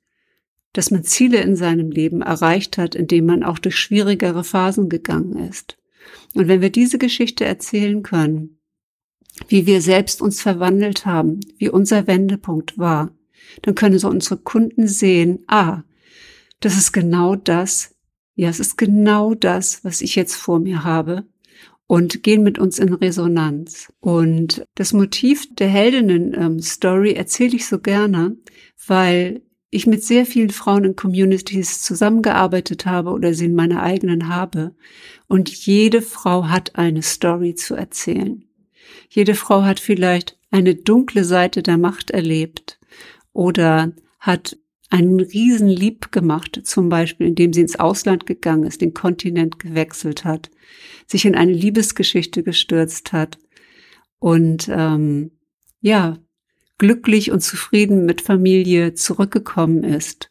dass 0.71 0.91
man 0.91 1.03
Ziele 1.03 1.41
in 1.41 1.57
seinem 1.57 1.91
Leben 1.91 2.21
erreicht 2.21 2.77
hat, 2.77 2.95
indem 2.95 3.25
man 3.25 3.43
auch 3.43 3.59
durch 3.59 3.75
schwierigere 3.75 4.45
Phasen 4.45 4.87
gegangen 4.87 5.49
ist. 5.49 5.77
Und 6.35 6.47
wenn 6.47 6.61
wir 6.61 6.69
diese 6.69 6.99
Geschichte 6.99 7.43
erzählen 7.43 8.01
können, 8.01 8.61
wie 9.49 9.65
wir 9.65 9.81
selbst 9.81 10.21
uns 10.21 10.41
verwandelt 10.41 11.05
haben, 11.05 11.41
wie 11.57 11.67
unser 11.67 12.07
Wendepunkt 12.07 12.77
war, 12.77 13.13
dann 13.61 13.75
können 13.75 13.99
so 13.99 14.09
unsere 14.09 14.37
Kunden 14.37 14.87
sehen, 14.87 15.43
ah, 15.47 15.83
das 16.59 16.77
ist 16.77 16.91
genau 16.91 17.35
das, 17.35 17.95
ja, 18.35 18.49
es 18.49 18.59
ist 18.59 18.77
genau 18.77 19.33
das, 19.33 19.83
was 19.83 20.01
ich 20.01 20.15
jetzt 20.15 20.35
vor 20.35 20.59
mir 20.59 20.83
habe 20.83 21.25
und 21.87 22.23
gehen 22.23 22.43
mit 22.43 22.59
uns 22.59 22.79
in 22.79 22.93
Resonanz. 22.93 23.91
Und 23.99 24.63
das 24.75 24.93
Motiv 24.93 25.47
der 25.55 25.67
Heldinnen-Story 25.67 27.09
ähm, 27.09 27.15
erzähle 27.17 27.55
ich 27.55 27.67
so 27.67 27.79
gerne, 27.79 28.37
weil 28.87 29.41
ich 29.71 29.87
mit 29.87 30.03
sehr 30.03 30.25
vielen 30.25 30.51
Frauen 30.51 30.83
in 30.83 30.95
Communities 30.95 31.81
zusammengearbeitet 31.81 32.85
habe 32.85 33.09
oder 33.09 33.33
sie 33.33 33.45
in 33.45 33.55
meiner 33.55 33.83
eigenen 33.83 34.27
habe. 34.27 34.75
Und 35.27 35.49
jede 35.49 36.01
Frau 36.01 36.47
hat 36.47 36.75
eine 36.75 37.01
Story 37.01 37.55
zu 37.55 37.75
erzählen. 37.75 38.45
Jede 39.09 39.35
Frau 39.35 39.63
hat 39.63 39.79
vielleicht 39.79 40.37
eine 40.51 40.75
dunkle 40.75 41.23
Seite 41.23 41.61
der 41.61 41.77
Macht 41.77 42.11
erlebt 42.11 42.78
oder 43.33 43.93
hat 44.19 44.57
einen 44.89 45.19
riesen 45.19 45.67
Lieb 45.67 46.11
gemacht, 46.11 46.61
zum 46.63 46.89
Beispiel 46.89 47.27
indem 47.27 47.53
sie 47.53 47.61
ins 47.61 47.79
Ausland 47.79 48.25
gegangen 48.25 48.63
ist, 48.63 48.81
den 48.81 48.93
Kontinent 48.93 49.59
gewechselt 49.59 50.25
hat, 50.25 50.49
sich 51.05 51.25
in 51.25 51.35
eine 51.35 51.53
Liebesgeschichte 51.53 52.43
gestürzt 52.43 53.13
hat 53.13 53.37
und 54.17 54.67
ähm, 54.71 55.31
ja, 55.81 56.17
glücklich 56.77 57.31
und 57.31 57.41
zufrieden 57.41 58.05
mit 58.05 58.21
Familie 58.21 58.93
zurückgekommen 58.95 59.83
ist 59.83 60.29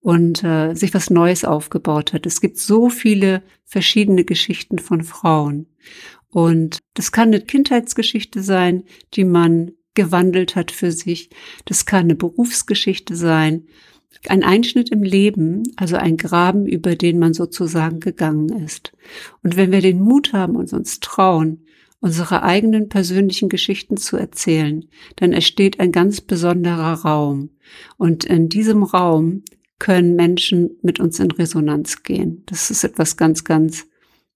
und 0.00 0.44
äh, 0.44 0.74
sich 0.74 0.92
was 0.92 1.08
Neues 1.08 1.46
aufgebaut 1.46 2.12
hat. 2.12 2.26
Es 2.26 2.42
gibt 2.42 2.58
so 2.58 2.90
viele 2.90 3.42
verschiedene 3.64 4.24
Geschichten 4.24 4.78
von 4.78 5.02
Frauen. 5.02 5.66
Und 6.28 6.80
das 6.92 7.10
kann 7.10 7.28
eine 7.28 7.40
Kindheitsgeschichte 7.40 8.42
sein, 8.42 8.84
die 9.14 9.24
man 9.24 9.72
gewandelt 9.94 10.56
hat 10.56 10.70
für 10.70 10.92
sich. 10.92 11.30
Das 11.64 11.86
kann 11.86 12.04
eine 12.04 12.14
Berufsgeschichte 12.14 13.16
sein, 13.16 13.66
ein 14.28 14.42
Einschnitt 14.42 14.90
im 14.90 15.02
Leben, 15.02 15.64
also 15.76 15.96
ein 15.96 16.16
Graben, 16.16 16.66
über 16.66 16.96
den 16.96 17.18
man 17.18 17.34
sozusagen 17.34 18.00
gegangen 18.00 18.48
ist. 18.64 18.92
Und 19.42 19.56
wenn 19.56 19.72
wir 19.72 19.80
den 19.80 20.00
Mut 20.00 20.32
haben 20.32 20.56
und 20.56 20.72
uns 20.72 21.00
trauen, 21.00 21.64
unsere 22.00 22.42
eigenen 22.42 22.88
persönlichen 22.88 23.48
Geschichten 23.48 23.96
zu 23.96 24.16
erzählen, 24.16 24.84
dann 25.16 25.32
entsteht 25.32 25.80
ein 25.80 25.90
ganz 25.90 26.20
besonderer 26.20 27.00
Raum. 27.00 27.50
Und 27.96 28.24
in 28.24 28.48
diesem 28.48 28.82
Raum 28.82 29.42
können 29.78 30.14
Menschen 30.14 30.78
mit 30.82 31.00
uns 31.00 31.18
in 31.18 31.30
Resonanz 31.30 32.02
gehen. 32.02 32.42
Das 32.46 32.70
ist 32.70 32.84
etwas 32.84 33.16
ganz, 33.16 33.44
ganz, 33.44 33.86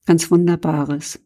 ganz 0.06 0.30
Wunderbares. 0.30 1.20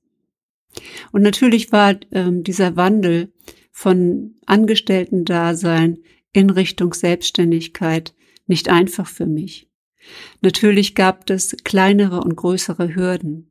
Und 1.13 1.23
natürlich 1.23 1.73
war 1.73 1.97
ähm, 2.11 2.43
dieser 2.43 2.77
Wandel 2.77 3.33
von 3.73 4.37
Angestellten-Dasein 4.47 5.99
in 6.33 6.51
Richtung 6.51 6.95
Selbstständigkeit 6.95 8.15
nicht 8.47 8.69
einfach 8.69 9.09
für 9.09 9.27
mich. 9.27 9.69
Natürlich 10.41 10.95
gab 10.95 11.29
es 11.31 11.57
kleinere 11.65 12.21
und 12.21 12.37
größere 12.37 12.95
Hürden. 12.95 13.51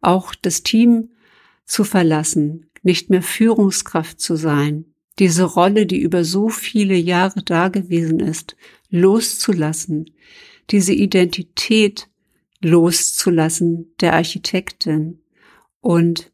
Auch 0.00 0.34
das 0.34 0.62
Team 0.62 1.10
zu 1.64 1.84
verlassen, 1.84 2.70
nicht 2.82 3.10
mehr 3.10 3.22
Führungskraft 3.22 4.20
zu 4.20 4.36
sein, 4.36 4.86
diese 5.18 5.44
Rolle, 5.44 5.86
die 5.86 5.98
über 5.98 6.24
so 6.24 6.48
viele 6.48 6.94
Jahre 6.94 7.42
da 7.42 7.68
gewesen 7.68 8.20
ist, 8.20 8.56
loszulassen, 8.90 10.10
diese 10.70 10.92
Identität 10.92 12.08
loszulassen 12.60 13.94
der 14.00 14.12
Architektin 14.14 15.20
und 15.80 16.32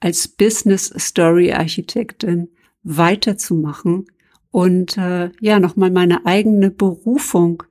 als 0.00 0.28
Business 0.28 0.92
Story 0.98 1.52
Architektin 1.52 2.48
weiterzumachen 2.82 4.06
und 4.50 4.96
äh, 4.98 5.30
ja 5.40 5.58
nochmal 5.58 5.90
meine 5.90 6.26
eigene 6.26 6.70
Berufung 6.70 7.62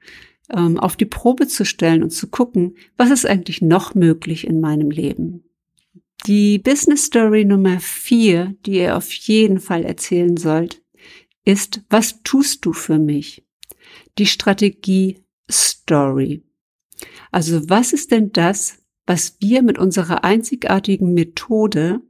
ähm, 0.50 0.80
auf 0.80 0.96
die 0.96 1.06
Probe 1.06 1.48
zu 1.48 1.66
stellen 1.66 2.04
und 2.04 2.12
zu 2.12 2.28
gucken, 2.28 2.76
was 2.98 3.10
ist 3.10 3.26
eigentlich 3.26 3.62
noch 3.62 3.96
möglich 3.96 4.48
in 4.48 4.60
meinem 4.60 4.92
Leben. 4.92 5.44
Die 6.28 6.60
Business 6.60 7.06
Story 7.06 7.46
Nummer 7.46 7.80
vier, 7.80 8.56
die 8.66 8.80
ihr 8.80 8.96
auf 8.96 9.12
jeden 9.12 9.60
Fall 9.60 9.84
erzählen 9.84 10.38
sollt, 10.38 10.84
ist, 11.46 11.82
was 11.90 12.22
tust 12.24 12.66
du 12.66 12.74
für 12.74 13.00
mich? 13.00 13.44
Die 14.18 14.28
Strategie 14.28 15.24
Story. 15.50 16.44
Also 17.32 17.70
was 17.70 17.94
ist 17.94 18.12
denn 18.12 18.32
das, 18.32 18.78
was 19.08 19.38
wir 19.40 19.64
mit 19.64 19.80
unserer 19.80 20.24
einzigartigen 20.24 21.14
Methode 21.14 22.02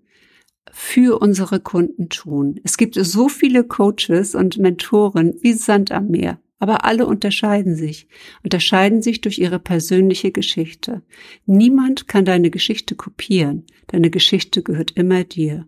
für 0.72 1.20
unsere 1.22 1.60
Kunden 1.60 2.10
tun? 2.10 2.60
Es 2.63 2.77
gibt 2.77 2.96
so 2.96 3.30
viele 3.30 3.63
Coaches 3.63 4.36
und 4.36 4.58
Mentoren 4.58 5.34
wie 5.41 5.53
Sand 5.53 5.91
am 5.91 6.10
Meer, 6.10 6.39
aber 6.60 6.86
alle 6.86 7.08
unterscheiden 7.08 7.75
sich, 7.75 8.08
unterscheiden 8.44 9.01
sich 9.01 9.22
durch 9.22 9.39
ihre 9.39 9.60
persönliche 9.60 10.32
Geschichte. 10.32 11.01
Niemand 11.46 12.08
kann 12.08 12.25
deine 12.25 12.51
Geschichte 12.51 12.96
kopieren. 12.96 13.65
Deine 13.88 14.10
Geschichte 14.10 14.62
gehört 14.62 14.91
immer 14.91 15.24
dir. 15.24 15.68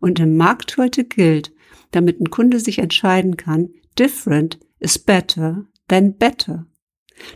Und 0.00 0.18
im 0.18 0.36
Markt 0.36 0.76
heute 0.78 1.04
gilt, 1.04 1.52
damit 1.90 2.20
ein 2.20 2.30
Kunde 2.30 2.58
sich 2.58 2.78
entscheiden 2.78 3.36
kann, 3.36 3.70
different 3.98 4.58
is 4.78 4.98
better 4.98 5.66
than 5.88 6.14
better. 6.14 6.66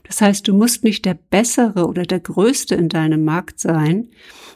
Das 0.05 0.21
heißt, 0.21 0.47
du 0.49 0.55
musst 0.55 0.85
nicht 0.85 1.05
der 1.05 1.15
Bessere 1.15 1.87
oder 1.87 2.03
der 2.03 2.21
Größte 2.21 2.75
in 2.75 2.89
deinem 2.89 3.25
Markt 3.25 3.61
sein, 3.61 4.09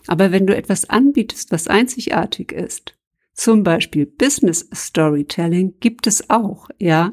aber 0.07 0.33
wenn 0.33 0.47
du 0.47 0.57
etwas 0.57 0.89
anbietest, 0.89 1.53
was 1.53 1.69
einzigartig 1.69 2.53
ist, 2.53 2.95
zum 3.35 3.63
Beispiel 3.63 4.05
Business 4.05 4.69
Storytelling 4.75 5.75
gibt 5.79 6.07
es 6.07 6.29
auch, 6.29 6.69
ja, 6.79 7.13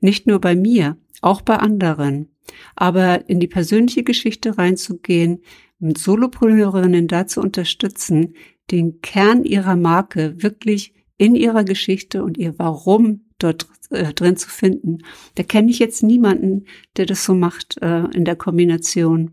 nicht 0.00 0.26
nur 0.26 0.40
bei 0.40 0.56
mir, 0.56 0.96
auch 1.20 1.42
bei 1.42 1.56
anderen. 1.56 2.30
Aber 2.76 3.28
in 3.28 3.40
die 3.40 3.48
persönliche 3.48 4.02
Geschichte 4.02 4.56
reinzugehen, 4.56 5.42
mit 5.78 5.98
Solopreneurinnen 5.98 7.08
dazu 7.08 7.40
unterstützen, 7.40 8.34
den 8.70 9.02
Kern 9.02 9.44
ihrer 9.44 9.76
Marke 9.76 10.42
wirklich 10.42 10.94
in 11.18 11.34
ihrer 11.34 11.64
Geschichte 11.64 12.22
und 12.24 12.38
ihr 12.38 12.58
Warum 12.58 13.25
dort 13.38 13.66
äh, 13.90 14.12
drin 14.12 14.36
zu 14.36 14.48
finden. 14.48 14.98
Da 15.34 15.42
kenne 15.42 15.70
ich 15.70 15.78
jetzt 15.78 16.02
niemanden, 16.02 16.66
der 16.96 17.06
das 17.06 17.24
so 17.24 17.34
macht 17.34 17.80
äh, 17.82 18.04
in 18.12 18.24
der 18.24 18.36
Kombination 18.36 19.32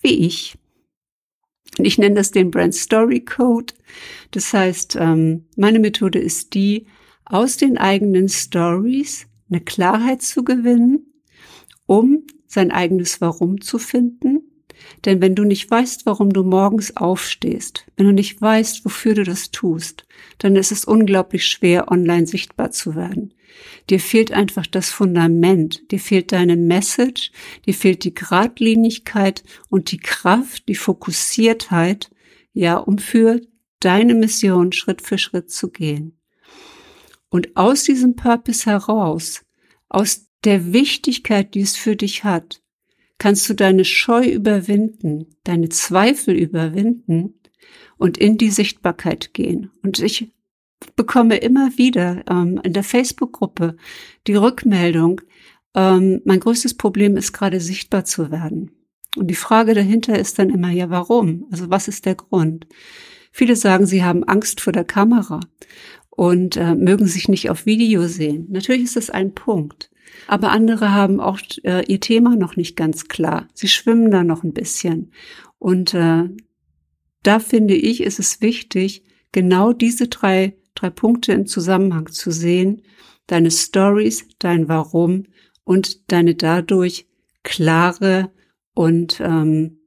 wie 0.00 0.26
ich. 0.26 0.56
Und 1.78 1.86
ich 1.86 1.98
nenne 1.98 2.14
das 2.14 2.30
den 2.30 2.50
Brand 2.50 2.74
Story 2.74 3.20
Code. 3.20 3.74
Das 4.30 4.52
heißt, 4.52 4.96
ähm, 5.00 5.46
meine 5.56 5.80
Methode 5.80 6.18
ist 6.18 6.54
die, 6.54 6.86
aus 7.24 7.56
den 7.56 7.78
eigenen 7.78 8.28
Stories 8.28 9.26
eine 9.50 9.60
Klarheit 9.60 10.22
zu 10.22 10.44
gewinnen, 10.44 11.06
um 11.86 12.24
sein 12.46 12.70
eigenes 12.70 13.20
Warum 13.20 13.60
zu 13.60 13.78
finden 13.78 14.43
denn 15.04 15.20
wenn 15.20 15.34
du 15.34 15.44
nicht 15.44 15.70
weißt, 15.70 16.06
warum 16.06 16.32
du 16.32 16.42
morgens 16.42 16.96
aufstehst, 16.96 17.86
wenn 17.96 18.06
du 18.06 18.12
nicht 18.12 18.40
weißt, 18.40 18.84
wofür 18.84 19.14
du 19.14 19.24
das 19.24 19.50
tust, 19.50 20.06
dann 20.38 20.56
ist 20.56 20.72
es 20.72 20.84
unglaublich 20.84 21.46
schwer, 21.46 21.90
online 21.90 22.26
sichtbar 22.26 22.70
zu 22.70 22.94
werden. 22.94 23.34
Dir 23.90 24.00
fehlt 24.00 24.32
einfach 24.32 24.66
das 24.66 24.90
Fundament, 24.90 25.90
dir 25.90 26.00
fehlt 26.00 26.32
deine 26.32 26.56
Message, 26.56 27.30
dir 27.66 27.74
fehlt 27.74 28.04
die 28.04 28.14
Gradlinigkeit 28.14 29.44
und 29.68 29.92
die 29.92 29.98
Kraft, 29.98 30.68
die 30.68 30.74
Fokussiertheit, 30.74 32.10
ja, 32.52 32.76
um 32.76 32.98
für 32.98 33.40
deine 33.80 34.14
Mission 34.14 34.72
Schritt 34.72 35.02
für 35.02 35.18
Schritt 35.18 35.50
zu 35.50 35.70
gehen. 35.70 36.18
Und 37.28 37.56
aus 37.56 37.84
diesem 37.84 38.16
Purpose 38.16 38.66
heraus, 38.66 39.44
aus 39.88 40.26
der 40.44 40.72
Wichtigkeit, 40.72 41.54
die 41.54 41.60
es 41.60 41.76
für 41.76 41.96
dich 41.96 42.24
hat, 42.24 42.62
kannst 43.18 43.48
du 43.48 43.54
deine 43.54 43.84
Scheu 43.84 44.24
überwinden, 44.26 45.26
deine 45.44 45.68
Zweifel 45.68 46.34
überwinden 46.34 47.34
und 47.96 48.18
in 48.18 48.38
die 48.38 48.50
Sichtbarkeit 48.50 49.34
gehen. 49.34 49.70
Und 49.82 50.00
ich 50.00 50.32
bekomme 50.96 51.36
immer 51.36 51.76
wieder 51.76 52.24
ähm, 52.28 52.60
in 52.62 52.72
der 52.72 52.84
Facebook-Gruppe 52.84 53.76
die 54.26 54.34
Rückmeldung, 54.34 55.20
ähm, 55.74 56.20
mein 56.24 56.40
größtes 56.40 56.74
Problem 56.74 57.16
ist 57.16 57.32
gerade 57.32 57.60
sichtbar 57.60 58.04
zu 58.04 58.30
werden. 58.30 58.70
Und 59.16 59.28
die 59.28 59.34
Frage 59.34 59.74
dahinter 59.74 60.18
ist 60.18 60.38
dann 60.38 60.50
immer, 60.50 60.70
ja, 60.70 60.90
warum? 60.90 61.46
Also 61.50 61.70
was 61.70 61.88
ist 61.88 62.06
der 62.06 62.14
Grund? 62.14 62.66
Viele 63.32 63.56
sagen, 63.56 63.86
sie 63.86 64.04
haben 64.04 64.24
Angst 64.24 64.60
vor 64.60 64.72
der 64.72 64.84
Kamera 64.84 65.40
und 66.10 66.56
äh, 66.56 66.74
mögen 66.74 67.06
sich 67.06 67.28
nicht 67.28 67.50
auf 67.50 67.66
Video 67.66 68.06
sehen. 68.06 68.46
Natürlich 68.50 68.84
ist 68.84 68.96
das 68.96 69.10
ein 69.10 69.34
Punkt. 69.34 69.90
Aber 70.26 70.50
andere 70.50 70.92
haben 70.92 71.20
auch 71.20 71.38
äh, 71.64 71.84
ihr 71.86 72.00
Thema 72.00 72.36
noch 72.36 72.56
nicht 72.56 72.76
ganz 72.76 73.08
klar. 73.08 73.48
Sie 73.54 73.68
schwimmen 73.68 74.10
da 74.10 74.24
noch 74.24 74.42
ein 74.42 74.52
bisschen. 74.52 75.12
Und 75.58 75.94
äh, 75.94 76.28
da 77.22 77.38
finde 77.38 77.74
ich, 77.74 78.02
ist 78.02 78.18
es 78.18 78.40
wichtig, 78.40 79.04
genau 79.32 79.72
diese 79.72 80.08
drei, 80.08 80.56
drei 80.74 80.90
Punkte 80.90 81.32
im 81.32 81.46
Zusammenhang 81.46 82.10
zu 82.10 82.30
sehen. 82.30 82.82
Deine 83.26 83.50
Stories, 83.50 84.28
dein 84.38 84.68
Warum 84.68 85.24
und 85.64 86.12
deine 86.12 86.34
dadurch 86.34 87.06
klare 87.42 88.30
und 88.74 89.20
ähm, 89.20 89.78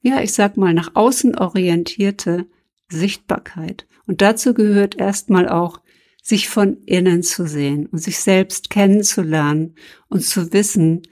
ja, 0.00 0.22
ich 0.22 0.32
sag 0.32 0.56
mal, 0.56 0.74
nach 0.74 0.90
außen 0.94 1.36
orientierte 1.38 2.46
Sichtbarkeit. 2.88 3.86
Und 4.06 4.20
dazu 4.20 4.52
gehört 4.52 4.96
erstmal 4.96 5.48
auch 5.48 5.80
sich 6.24 6.48
von 6.48 6.78
innen 6.86 7.22
zu 7.22 7.46
sehen 7.46 7.84
und 7.86 7.98
sich 7.98 8.18
selbst 8.18 8.70
kennenzulernen 8.70 9.74
und 10.08 10.22
zu 10.22 10.54
wissen, 10.54 11.02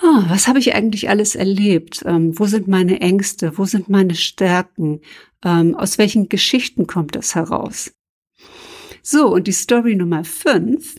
oh, 0.00 0.22
was 0.28 0.46
habe 0.46 0.60
ich 0.60 0.72
eigentlich 0.72 1.08
alles 1.08 1.34
erlebt? 1.34 2.04
Ähm, 2.06 2.38
wo 2.38 2.46
sind 2.46 2.68
meine 2.68 3.00
Ängste? 3.00 3.58
Wo 3.58 3.64
sind 3.64 3.88
meine 3.88 4.14
Stärken? 4.14 5.00
Ähm, 5.44 5.74
aus 5.74 5.98
welchen 5.98 6.28
Geschichten 6.28 6.86
kommt 6.86 7.16
das 7.16 7.34
heraus? 7.34 7.92
So, 9.02 9.34
und 9.34 9.48
die 9.48 9.52
Story 9.52 9.96
Nummer 9.96 10.22
fünf, 10.22 10.94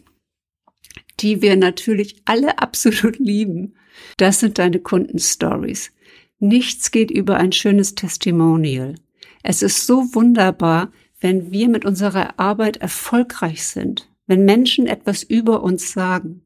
die 1.21 1.41
wir 1.41 1.55
natürlich 1.55 2.21
alle 2.25 2.59
absolut 2.59 3.17
lieben, 3.17 3.75
das 4.17 4.41
sind 4.41 4.59
deine 4.59 4.79
Kundenstories. 4.79 5.93
Nichts 6.39 6.91
geht 6.91 7.11
über 7.11 7.37
ein 7.37 7.53
schönes 7.53 7.95
Testimonial. 7.95 8.95
Es 9.41 9.61
ist 9.61 9.87
so 9.87 10.13
wunderbar, 10.13 10.91
wenn 11.19 11.51
wir 11.51 11.69
mit 11.69 11.85
unserer 11.85 12.39
Arbeit 12.39 12.77
erfolgreich 12.77 13.65
sind, 13.65 14.09
wenn 14.27 14.45
Menschen 14.45 14.87
etwas 14.87 15.23
über 15.23 15.63
uns 15.63 15.91
sagen. 15.91 16.41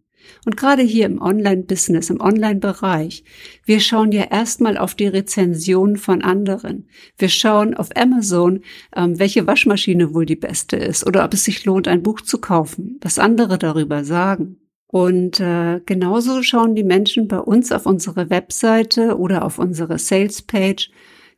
Und 0.45 0.58
gerade 0.58 0.84
hier 0.84 1.05
im 1.05 1.21
Online-Business, 1.21 2.10
im 2.10 2.21
Online-Bereich, 2.21 3.23
wir 3.65 3.79
schauen 3.79 4.12
ja 4.12 4.23
erstmal 4.23 4.77
auf 4.77 4.95
die 4.95 5.08
Rezension 5.08 5.97
von 5.97 6.21
anderen. 6.21 6.88
Wir 7.17 7.29
schauen 7.29 7.73
auf 7.73 7.89
Amazon, 7.95 8.62
ähm, 8.95 9.19
welche 9.19 9.47
Waschmaschine 9.47 10.13
wohl 10.13 10.25
die 10.25 10.36
beste 10.36 10.75
ist 10.75 11.05
oder 11.05 11.25
ob 11.25 11.34
es 11.34 11.43
sich 11.45 11.65
lohnt, 11.65 11.88
ein 11.88 12.03
Buch 12.03 12.21
zu 12.21 12.39
kaufen, 12.39 12.99
was 13.01 13.19
andere 13.19 13.58
darüber 13.58 14.03
sagen. 14.03 14.58
Und 14.88 15.39
äh, 15.39 15.82
genauso 15.86 16.41
schauen 16.41 16.73
die 16.73 16.84
Menschen 16.84 17.27
bei 17.27 17.39
uns 17.39 17.71
auf 17.71 17.86
unsere 17.86 18.29
Webseite 18.32 19.17
oder 19.17 19.45
auf 19.45 19.60
unsere 19.60 19.99
Sales-Page, 19.99 20.89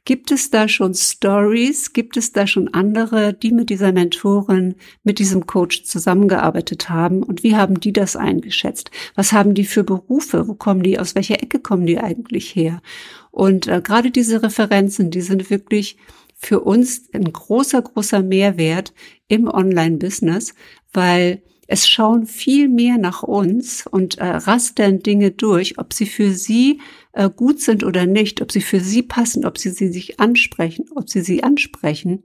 Gibt 0.03 0.31
es 0.31 0.49
da 0.49 0.67
schon 0.67 0.95
Stories? 0.95 1.93
Gibt 1.93 2.17
es 2.17 2.31
da 2.31 2.47
schon 2.47 2.73
andere, 2.73 3.33
die 3.33 3.51
mit 3.51 3.69
dieser 3.69 3.91
Mentorin, 3.91 4.75
mit 5.03 5.19
diesem 5.19 5.45
Coach 5.45 5.83
zusammengearbeitet 5.83 6.89
haben? 6.89 7.21
Und 7.21 7.43
wie 7.43 7.55
haben 7.55 7.79
die 7.79 7.93
das 7.93 8.15
eingeschätzt? 8.15 8.89
Was 9.13 9.31
haben 9.31 9.53
die 9.53 9.65
für 9.65 9.83
Berufe? 9.83 10.47
Wo 10.47 10.55
kommen 10.55 10.81
die? 10.81 10.97
Aus 10.97 11.13
welcher 11.13 11.43
Ecke 11.43 11.59
kommen 11.59 11.85
die 11.85 11.99
eigentlich 11.99 12.55
her? 12.55 12.81
Und 13.29 13.67
äh, 13.67 13.79
gerade 13.83 14.09
diese 14.09 14.41
Referenzen, 14.41 15.11
die 15.11 15.21
sind 15.21 15.51
wirklich 15.51 15.97
für 16.35 16.61
uns 16.61 17.03
ein 17.13 17.31
großer, 17.31 17.83
großer 17.83 18.23
Mehrwert 18.23 18.93
im 19.27 19.47
Online-Business, 19.47 20.55
weil 20.91 21.43
es 21.71 21.87
schauen 21.87 22.25
viel 22.25 22.67
mehr 22.67 22.97
nach 22.97 23.23
uns 23.23 23.87
und 23.87 24.17
äh, 24.17 24.25
rastern 24.25 24.99
Dinge 24.99 25.31
durch, 25.31 25.77
ob 25.77 25.93
sie 25.93 26.05
für 26.05 26.33
sie 26.33 26.81
äh, 27.13 27.29
gut 27.29 27.61
sind 27.61 27.85
oder 27.85 28.05
nicht, 28.05 28.41
ob 28.41 28.51
sie 28.51 28.59
für 28.59 28.81
sie 28.81 29.03
passen, 29.03 29.45
ob 29.45 29.57
sie 29.57 29.69
sie 29.69 29.87
sich 29.87 30.19
ansprechen, 30.19 30.85
ob 30.95 31.09
sie 31.09 31.21
sie 31.21 31.43
ansprechen, 31.43 32.23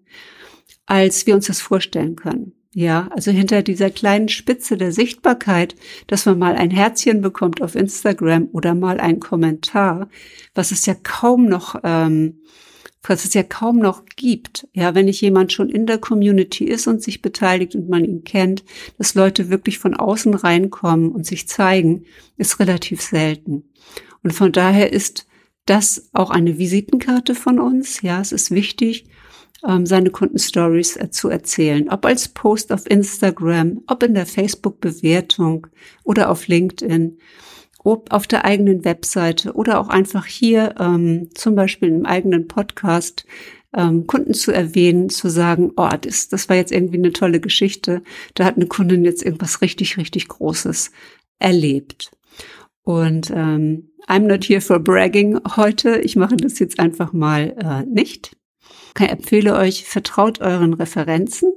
als 0.85 1.29
wir 1.29 1.37
uns 1.37 1.47
das 1.47 1.61
vorstellen 1.61 2.17
können. 2.17 2.55
Ja, 2.75 3.09
also 3.13 3.31
hinter 3.31 3.63
dieser 3.63 3.91
kleinen 3.91 4.29
Spitze 4.29 4.77
der 4.77 4.91
Sichtbarkeit, 4.91 5.77
dass 6.09 6.27
man 6.27 6.41
mal 6.41 6.57
ein 6.57 6.73
Herzchen 6.73 7.21
bekommt 7.21 7.63
auf 7.63 7.77
Instagram 7.77 8.49
oder 8.53 8.75
mal 8.75 8.99
einen 8.99 9.21
Kommentar, 9.21 10.09
was 10.55 10.73
es 10.73 10.85
ja 10.87 10.95
kaum 10.95 11.47
noch, 11.47 11.81
ähm, 11.85 12.41
was 13.09 13.25
es 13.25 13.35
ja 13.35 13.43
kaum 13.43 13.79
noch 13.79 14.05
gibt. 14.17 14.69
Ja, 14.73 14.95
wenn 14.95 15.07
nicht 15.07 15.21
jemand 15.21 15.53
schon 15.53 15.69
in 15.69 15.87
der 15.87 15.99
Community 15.99 16.65
ist 16.65 16.87
und 16.87 17.03
sich 17.03 17.23
beteiligt 17.23 17.75
und 17.75 17.89
man 17.89 18.05
ihn 18.05 18.25
kennt, 18.25 18.65
dass 18.99 19.15
Leute 19.15 19.51
wirklich 19.51 19.79
von 19.79 19.95
außen 19.95 20.35
reinkommen 20.35 21.11
und 21.11 21.27
sich 21.27 21.49
zeigen, 21.49 22.05
ist 22.37 22.61
relativ 22.61 23.01
selten. 23.01 23.65
Und 24.23 24.33
von 24.33 24.53
daher 24.53 24.93
ist 24.93 25.27
das 25.67 26.09
auch 26.13 26.31
eine 26.31 26.59
Visitenkarte 26.59 27.35
von 27.35 27.59
uns. 27.59 28.03
Ja, 28.03 28.21
es 28.21 28.33
ist 28.33 28.51
wichtig, 28.51 29.07
ähm, 29.67 29.87
seine 29.87 30.11
Kundenstories 30.11 30.97
äh, 30.97 31.11
zu 31.11 31.29
erzählen. 31.29 31.89
Ob 31.91 32.05
als 32.07 32.29
Post 32.29 32.73
auf 32.73 32.89
Instagram, 32.89 33.83
ob 33.87 34.03
in 34.03 34.15
der 34.15 34.27
Facebook-Bewertung 34.27 35.67
oder 36.05 36.31
auf 36.31 36.47
LinkedIn, 36.47 37.19
ob 37.87 38.13
auf 38.13 38.27
der 38.27 38.45
eigenen 38.45 38.85
Webseite 38.85 39.53
oder 39.53 39.79
auch 39.79 39.89
einfach 39.89 40.27
hier 40.27 40.75
ähm, 40.81 41.31
zum 41.35 41.55
Beispiel 41.55 41.89
im 41.89 42.05
eigenen 42.05 42.49
Podcast 42.49 43.25
ähm, 43.73 44.09
Kunden 44.09 44.35
zu 44.35 44.51
erwähnen, 44.53 45.09
zu 45.09 45.29
sagen, 45.29 45.71
oh, 45.77 45.91
das, 46.01 46.29
das 46.29 46.49
war 46.49 46.57
jetzt 46.57 46.73
irgendwie 46.73 46.99
eine 46.99 47.13
tolle 47.13 47.39
Geschichte. 47.39 48.03
Da 48.35 48.45
hat 48.45 48.57
eine 48.57 48.67
Kundin 48.67 49.05
jetzt 49.05 49.23
irgendwas 49.23 49.63
richtig, 49.63 49.99
richtig 49.99 50.27
Großes 50.27 50.91
erlebt. 51.39 52.11
Und 52.83 53.31
ähm, 53.31 53.91
I'm 54.09 54.27
not 54.27 54.45
here 54.45 54.61
for 54.61 54.81
bragging 54.81 55.39
heute. 55.57 56.01
Ich 56.01 56.17
mache 56.17 56.37
das 56.37 56.59
jetzt 56.59 56.81
einfach 56.81 57.13
mal 57.13 57.55
äh, 57.63 57.89
nicht. 57.89 58.37
Ich 58.99 59.09
empfehle 59.09 59.55
euch, 59.55 59.85
vertraut 59.85 60.41
euren 60.41 60.75
Referenzen, 60.75 61.53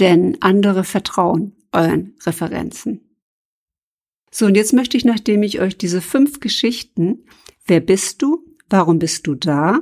denn 0.00 0.38
andere 0.40 0.82
vertrauen 0.82 1.54
euren 1.70 2.16
Referenzen. 2.24 3.11
So, 4.34 4.46
und 4.46 4.56
jetzt 4.56 4.72
möchte 4.72 4.96
ich, 4.96 5.04
nachdem 5.04 5.42
ich 5.42 5.60
euch 5.60 5.76
diese 5.76 6.00
fünf 6.00 6.40
Geschichten, 6.40 7.24
wer 7.66 7.80
bist 7.80 8.22
du, 8.22 8.42
warum 8.70 8.98
bist 8.98 9.26
du 9.26 9.34
da, 9.34 9.80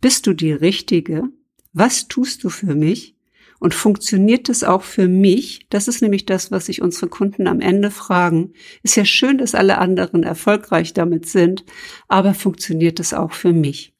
bist 0.00 0.26
du 0.26 0.34
die 0.34 0.52
Richtige, 0.52 1.28
was 1.72 2.08
tust 2.08 2.42
du 2.42 2.50
für 2.50 2.74
mich 2.74 3.14
und 3.60 3.72
funktioniert 3.72 4.48
es 4.48 4.64
auch 4.64 4.82
für 4.82 5.06
mich? 5.06 5.68
Das 5.70 5.86
ist 5.86 6.02
nämlich 6.02 6.26
das, 6.26 6.50
was 6.50 6.66
sich 6.66 6.82
unsere 6.82 7.06
Kunden 7.06 7.46
am 7.46 7.60
Ende 7.60 7.92
fragen. 7.92 8.52
Ist 8.82 8.96
ja 8.96 9.04
schön, 9.04 9.38
dass 9.38 9.54
alle 9.54 9.78
anderen 9.78 10.24
erfolgreich 10.24 10.92
damit 10.92 11.28
sind, 11.28 11.64
aber 12.08 12.34
funktioniert 12.34 12.98
es 12.98 13.14
auch 13.14 13.32
für 13.32 13.52
mich? 13.52 13.94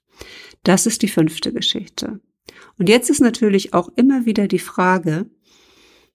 Das 0.65 0.87
ist 0.87 1.03
die 1.03 1.09
fünfte 1.09 1.53
Geschichte. 1.53 2.21
Und 2.79 2.89
jetzt 2.89 3.11
ist 3.11 3.21
natürlich 3.21 3.75
auch 3.75 3.91
immer 3.95 4.27
wieder 4.27 4.49
die 4.49 4.59
Frage, 4.59 5.31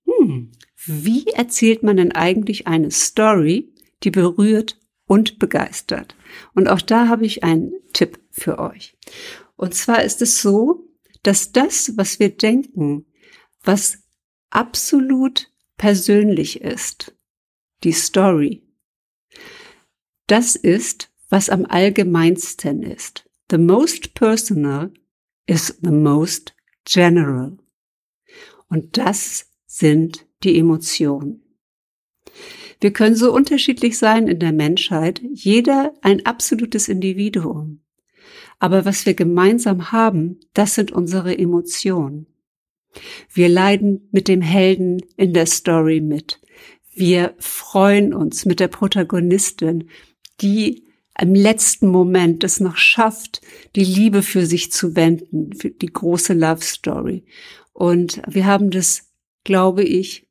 hm, 0.06 0.52
wie 0.90 1.28
erzählt 1.28 1.84
man 1.84 1.98
denn 1.98 2.12
eigentlich 2.12 2.66
eine 2.68 2.90
Story, 2.90 3.72
die 4.04 4.12
berührt 4.12 4.80
und 5.06 5.38
begeistert? 5.38 6.16
Und 6.56 6.68
auch 6.68 6.82
da 6.82 7.08
habe 7.08 7.26
ich 7.26 7.44
einen 7.44 7.74
Tipp 7.94 8.20
für 8.32 8.58
euch. 8.58 8.98
Und 9.56 9.76
zwar 9.76 10.04
ist 10.04 10.22
es 10.22 10.42
so, 10.42 10.88
dass 11.22 11.52
das, 11.52 11.94
was 11.96 12.20
wir 12.20 12.30
denken, 12.36 13.06
was 13.64 14.00
absolut 14.50 15.52
persönlich 15.78 16.62
ist, 16.62 17.16
die 17.84 17.92
Story, 17.92 18.64
das 20.28 20.56
ist, 20.56 21.12
was 21.30 21.50
am 21.50 21.66
allgemeinsten 21.66 22.82
ist. 22.82 23.30
The 23.52 23.58
most 23.58 24.16
personal 24.16 24.92
is 25.46 25.78
the 25.82 25.92
most 25.92 26.56
general. 26.86 27.58
Und 28.70 28.98
das 28.98 29.52
sind 29.66 30.29
die 30.44 30.58
Emotionen. 30.58 31.44
Wir 32.82 32.94
können 32.94 33.16
so 33.16 33.34
unterschiedlich 33.34 33.98
sein 33.98 34.28
in 34.28 34.40
der 34.40 34.54
Menschheit, 34.54 35.22
jeder 35.34 35.94
ein 36.02 36.26
absolutes 36.26 36.88
Individuum. 36.88 37.82
Aber 38.58 38.86
was 38.86 39.06
wir 39.06 39.14
gemeinsam 39.14 39.92
haben, 39.92 40.40
das 40.54 40.76
sind 40.76 40.92
unsere 40.92 41.38
Emotionen. 41.38 42.28
Wir 43.34 43.50
leiden 43.50 44.08
mit 44.12 44.28
dem 44.28 44.42
Helden 44.42 45.02
in 45.16 45.34
der 45.34 45.46
Story 45.46 46.02
mit. 46.02 46.42
Wir 46.94 47.36
freuen 47.38 48.14
uns 48.14 48.46
mit 48.46 48.60
der 48.60 48.68
Protagonistin, 48.68 49.90
die 50.42 50.86
im 51.20 51.36
letzten 51.36 51.90
Moment 51.90 52.44
es 52.44 52.60
noch 52.60 52.78
schafft, 52.78 53.42
die 53.76 53.84
Liebe 53.84 54.24
für 54.24 54.46
sich 54.46 54.72
zu 54.72 54.96
wenden, 54.96 55.54
für 55.54 55.70
die 55.70 55.92
große 55.92 56.34
Love 56.34 56.62
Story. 56.62 57.26
Und 57.74 58.22
wir 58.28 58.46
haben 58.46 58.70
das, 58.72 59.12
glaube 59.44 59.84
ich, 59.84 60.29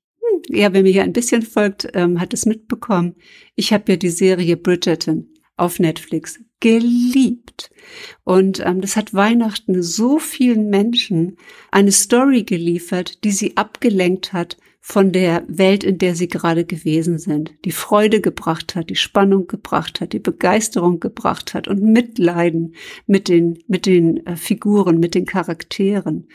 ja, 0.48 0.72
wer 0.72 0.82
mir 0.82 0.92
hier 0.92 1.04
ein 1.04 1.12
bisschen 1.12 1.42
folgt, 1.42 1.88
ähm, 1.94 2.20
hat 2.20 2.34
es 2.34 2.46
mitbekommen. 2.46 3.16
Ich 3.54 3.72
habe 3.72 3.92
ja 3.92 3.96
die 3.96 4.10
Serie 4.10 4.56
Bridgerton 4.56 5.28
auf 5.56 5.78
Netflix 5.78 6.40
geliebt. 6.60 7.70
Und 8.24 8.60
ähm, 8.64 8.80
das 8.80 8.96
hat 8.96 9.14
Weihnachten 9.14 9.82
so 9.82 10.18
vielen 10.18 10.68
Menschen 10.68 11.36
eine 11.70 11.92
Story 11.92 12.44
geliefert, 12.44 13.24
die 13.24 13.30
sie 13.30 13.56
abgelenkt 13.56 14.32
hat 14.32 14.56
von 14.90 15.12
der 15.12 15.44
Welt, 15.48 15.84
in 15.84 15.98
der 15.98 16.14
sie 16.14 16.28
gerade 16.28 16.64
gewesen 16.64 17.18
sind, 17.18 17.52
die 17.66 17.72
Freude 17.72 18.22
gebracht 18.22 18.74
hat, 18.74 18.88
die 18.88 18.96
Spannung 18.96 19.46
gebracht 19.46 20.00
hat, 20.00 20.14
die 20.14 20.18
Begeisterung 20.18 20.98
gebracht 20.98 21.52
hat 21.52 21.68
und 21.68 21.82
Mitleiden 21.82 22.74
mit 23.06 23.28
den, 23.28 23.58
mit 23.68 23.84
den 23.84 24.24
äh, 24.26 24.34
Figuren, 24.36 24.98
mit 24.98 25.14
den 25.14 25.26
Charakteren. 25.26 26.26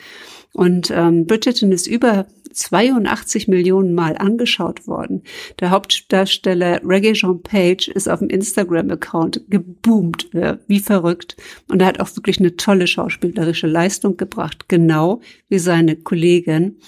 Und 0.52 0.92
ähm, 0.94 1.26
Bridgerton 1.26 1.72
ist 1.72 1.88
über 1.88 2.28
82 2.52 3.48
Millionen 3.48 3.92
Mal 3.92 4.16
angeschaut 4.16 4.86
worden. 4.86 5.24
Der 5.58 5.70
Hauptdarsteller 5.70 6.80
Reggae 6.84 7.14
Jean 7.14 7.42
Page 7.42 7.88
ist 7.88 8.08
auf 8.08 8.20
dem 8.20 8.28
Instagram-Account 8.28 9.46
geboomt, 9.48 10.32
äh, 10.32 10.58
wie 10.68 10.78
verrückt. 10.78 11.36
Und 11.68 11.82
er 11.82 11.88
hat 11.88 11.98
auch 11.98 12.14
wirklich 12.14 12.38
eine 12.38 12.54
tolle 12.54 12.86
schauspielerische 12.86 13.66
Leistung 13.66 14.16
gebracht, 14.16 14.68
genau 14.68 15.20
wie 15.48 15.58
seine 15.58 15.96
Kollegin 15.96 16.78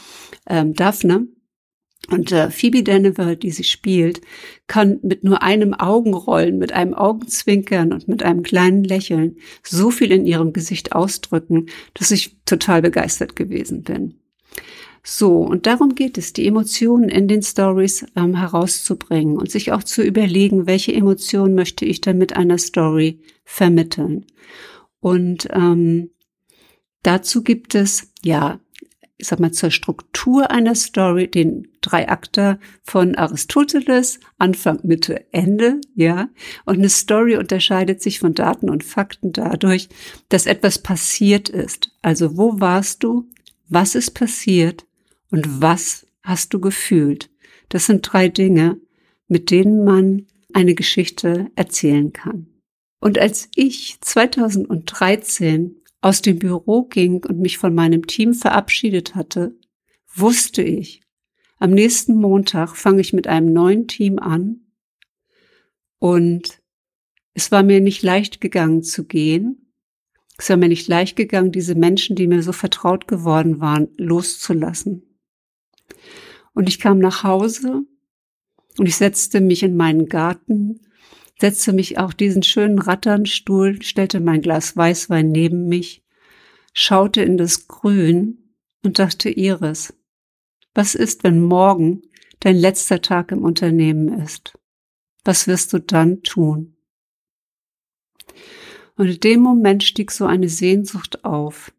ähm, 0.49 0.73
Daphne. 0.75 1.27
Und 2.11 2.31
äh, 2.31 2.51
Phoebe 2.51 2.83
Daniver, 2.83 3.35
die 3.35 3.51
sie 3.51 3.65
spielt, 3.65 4.21
kann 4.67 5.01
mit 5.03 5.25
nur 5.25 5.43
einem 5.43 5.75
Augenrollen, 5.75 6.59
mit 6.59 6.73
einem 6.73 6.95
Augenzwinkern 6.95 7.93
und 7.93 8.07
mit 8.07 8.23
einem 8.23 8.43
kleinen 8.43 8.85
Lächeln 8.85 9.37
so 9.63 9.91
viel 9.91 10.13
in 10.13 10.27
ihrem 10.27 10.53
Gesicht 10.53 10.93
ausdrücken, 10.93 11.67
dass 11.95 12.11
ich 12.11 12.37
total 12.45 12.83
begeistert 12.83 13.35
gewesen 13.35 13.83
bin. 13.83 14.15
So, 15.03 15.37
und 15.39 15.67
darum 15.67 15.95
geht 15.95 16.19
es, 16.19 16.33
die 16.33 16.47
Emotionen 16.47 17.09
in 17.09 17.29
den 17.29 17.43
Stories 17.43 18.07
ähm, 18.17 18.37
herauszubringen 18.37 19.37
und 19.37 19.51
sich 19.51 19.71
auch 19.73 19.85
zu 19.85 20.03
überlegen, 20.03 20.67
welche 20.67 20.93
Emotionen 20.93 21.55
möchte 21.55 21.85
ich 21.85 22.01
dann 22.01 22.19
mit 22.19 22.37
einer 22.37 22.59
Story 22.59 23.21
vermitteln. 23.45 24.27
Und 24.99 25.49
ähm, 25.53 26.11
dazu 27.03 27.45
gibt 27.45 27.77
es 27.77 28.13
ja 28.25 28.59
ich 29.19 29.29
sag 29.29 29.41
mal, 29.41 29.53
zur 29.53 29.71
Struktur 29.71 30.51
einer 30.51 30.75
Story, 30.75 31.29
den 31.29 31.69
drei 31.87 32.09
Akter 32.09 32.59
von 32.83 33.15
Aristoteles, 33.15 34.21
Anfang, 34.39 34.81
Mitte, 34.83 35.25
Ende, 35.33 35.81
ja. 35.95 36.29
Und 36.65 36.79
eine 36.79 36.89
Story 36.89 37.37
unterscheidet 37.37 38.03
sich 38.03 38.19
von 38.19 38.35
Daten 38.35 38.69
und 38.69 38.85
Fakten 38.85 39.33
dadurch, 39.33 39.89
dass 40.29 40.47
etwas 40.47 40.79
passiert 40.79 41.49
ist. 41.49 41.93
Also 42.03 42.37
wo 42.37 42.61
warst 42.61 43.05
du? 43.05 43.29
Was 43.69 43.95
ist 43.95 44.13
passiert? 44.13 44.87
Und 45.31 45.61
was 45.61 46.07
hast 46.23 46.55
du 46.55 46.61
gefühlt? 46.61 47.31
Das 47.69 47.87
sind 47.87 48.03
drei 48.03 48.29
Dinge, 48.29 48.81
mit 49.29 49.51
denen 49.51 49.85
man 49.85 50.27
eine 50.53 50.75
Geschichte 50.75 51.51
erzählen 51.57 52.13
kann. 52.13 52.47
Und 53.01 53.19
als 53.19 53.49
ich 53.55 53.99
2013 54.01 55.77
aus 56.01 56.23
dem 56.23 56.39
Büro 56.39 56.85
ging 56.85 57.25
und 57.25 57.41
mich 57.41 57.59
von 57.59 57.75
meinem 57.75 58.07
Team 58.07 58.35
verabschiedet 58.35 59.15
hatte, 59.15 59.57
wusste 60.15 60.63
ich, 60.63 61.03
am 61.59 61.71
nächsten 61.71 62.15
Montag 62.17 62.77
fange 62.77 63.01
ich 63.01 63.13
mit 63.13 63.27
einem 63.27 63.53
neuen 63.53 63.89
Team 63.89 64.19
an 64.19 64.61
und 65.99 66.63
es 67.35 67.53
war 67.53 67.63
mir 67.63 67.81
nicht 67.81 68.03
leicht 68.03 68.41
gegangen 68.41 68.83
zu 68.83 69.05
gehen. 69.05 69.73
Es 70.39 70.51
war 70.51 70.57
mir 70.57 70.69
nicht 70.69 70.89
leicht 70.89 71.17
gegangen, 71.17 71.53
diese 71.53 71.75
Menschen, 71.75 72.17
die 72.17 72.27
mir 72.27 72.43
so 72.43 72.53
vertraut 72.53 73.09
geworden 73.09 73.61
waren, 73.61 73.89
loszulassen. 73.97 75.19
Und 76.55 76.69
ich 76.69 76.79
kam 76.79 76.99
nach 76.99 77.23
Hause 77.23 77.83
und 78.79 78.87
ich 78.87 78.97
setzte 78.97 79.41
mich 79.41 79.63
in 79.63 79.77
meinen 79.77 80.09
Garten 80.09 80.81
setzte 81.39 81.73
mich 81.73 81.99
auf 81.99 82.15
diesen 82.15 82.43
schönen 82.43 82.79
Ratternstuhl, 82.79 83.83
stellte 83.83 84.21
mein 84.21 84.41
Glas 84.41 84.77
Weißwein 84.77 85.31
neben 85.31 85.69
mich, 85.69 86.03
schaute 86.73 87.23
in 87.23 87.37
das 87.37 87.69
Grün 87.69 88.55
und 88.83 88.99
dachte 88.99 89.31
Iris, 89.31 89.95
was 90.77 90.95
ist, 90.95 91.25
wenn 91.25 91.41
morgen 91.41 92.03
dein 92.41 92.57
letzter 92.57 93.01
Tag 93.01 93.33
im 93.33 93.43
Unternehmen 93.43 94.21
ist? 94.21 94.59
Was 95.25 95.47
wirst 95.47 95.73
du 95.73 95.79
dann 95.79 96.23
tun? 96.23 96.77
Und 98.97 99.09
in 99.09 99.21
dem 99.21 99.41
Moment 99.41 99.85
stieg 99.85 100.11
so 100.11 100.27
eine 100.27 100.49
Sehnsucht 100.49 101.25
auf. 101.25 101.73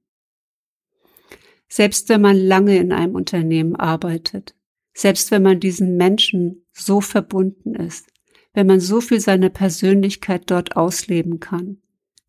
Selbst 1.68 2.10
wenn 2.10 2.22
man 2.22 2.38
lange 2.38 2.78
in 2.78 2.92
einem 2.92 3.16
Unternehmen 3.16 3.76
arbeitet, 3.76 4.56
selbst 4.94 5.32
wenn 5.32 5.44
man 5.44 5.60
diesen 5.60 5.98
Menschen 5.98 6.66
so 6.72 7.02
verbunden 7.02 7.76
ist, 7.76 8.08
wenn 8.54 8.66
man 8.66 8.80
so 8.80 9.02
viel 9.02 9.20
seiner 9.20 9.50
Persönlichkeit 9.50 10.50
dort 10.50 10.76
ausleben 10.76 11.40
kann, 11.40 11.82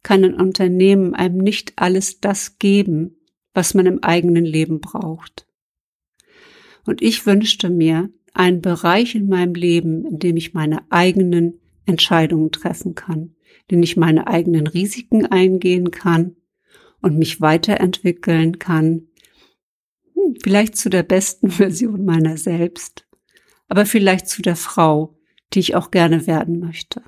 kann 0.02 0.24
ein 0.24 0.34
Unternehmen 0.34 1.14
einem 1.14 1.38
nicht 1.38 1.72
alles 1.76 2.20
das 2.20 2.58
geben, 2.58 3.16
was 3.54 3.72
man 3.72 3.86
im 3.86 4.02
eigenen 4.02 4.44
Leben 4.44 4.80
braucht. 4.80 5.47
Und 6.84 7.02
ich 7.02 7.26
wünschte 7.26 7.70
mir 7.70 8.10
einen 8.34 8.60
Bereich 8.60 9.14
in 9.14 9.28
meinem 9.28 9.54
Leben, 9.54 10.04
in 10.04 10.18
dem 10.18 10.36
ich 10.36 10.54
meine 10.54 10.90
eigenen 10.90 11.60
Entscheidungen 11.86 12.52
treffen 12.52 12.94
kann, 12.94 13.34
in 13.66 13.76
dem 13.76 13.82
ich 13.82 13.96
meine 13.96 14.26
eigenen 14.26 14.66
Risiken 14.66 15.26
eingehen 15.26 15.90
kann 15.90 16.36
und 17.00 17.18
mich 17.18 17.40
weiterentwickeln 17.40 18.58
kann, 18.58 19.08
hm, 20.14 20.36
vielleicht 20.42 20.76
zu 20.76 20.90
der 20.90 21.02
besten 21.02 21.50
Version 21.50 22.04
meiner 22.04 22.36
selbst, 22.36 23.06
aber 23.68 23.86
vielleicht 23.86 24.28
zu 24.28 24.42
der 24.42 24.56
Frau, 24.56 25.18
die 25.54 25.60
ich 25.60 25.74
auch 25.74 25.90
gerne 25.90 26.26
werden 26.26 26.60
möchte. 26.60 27.02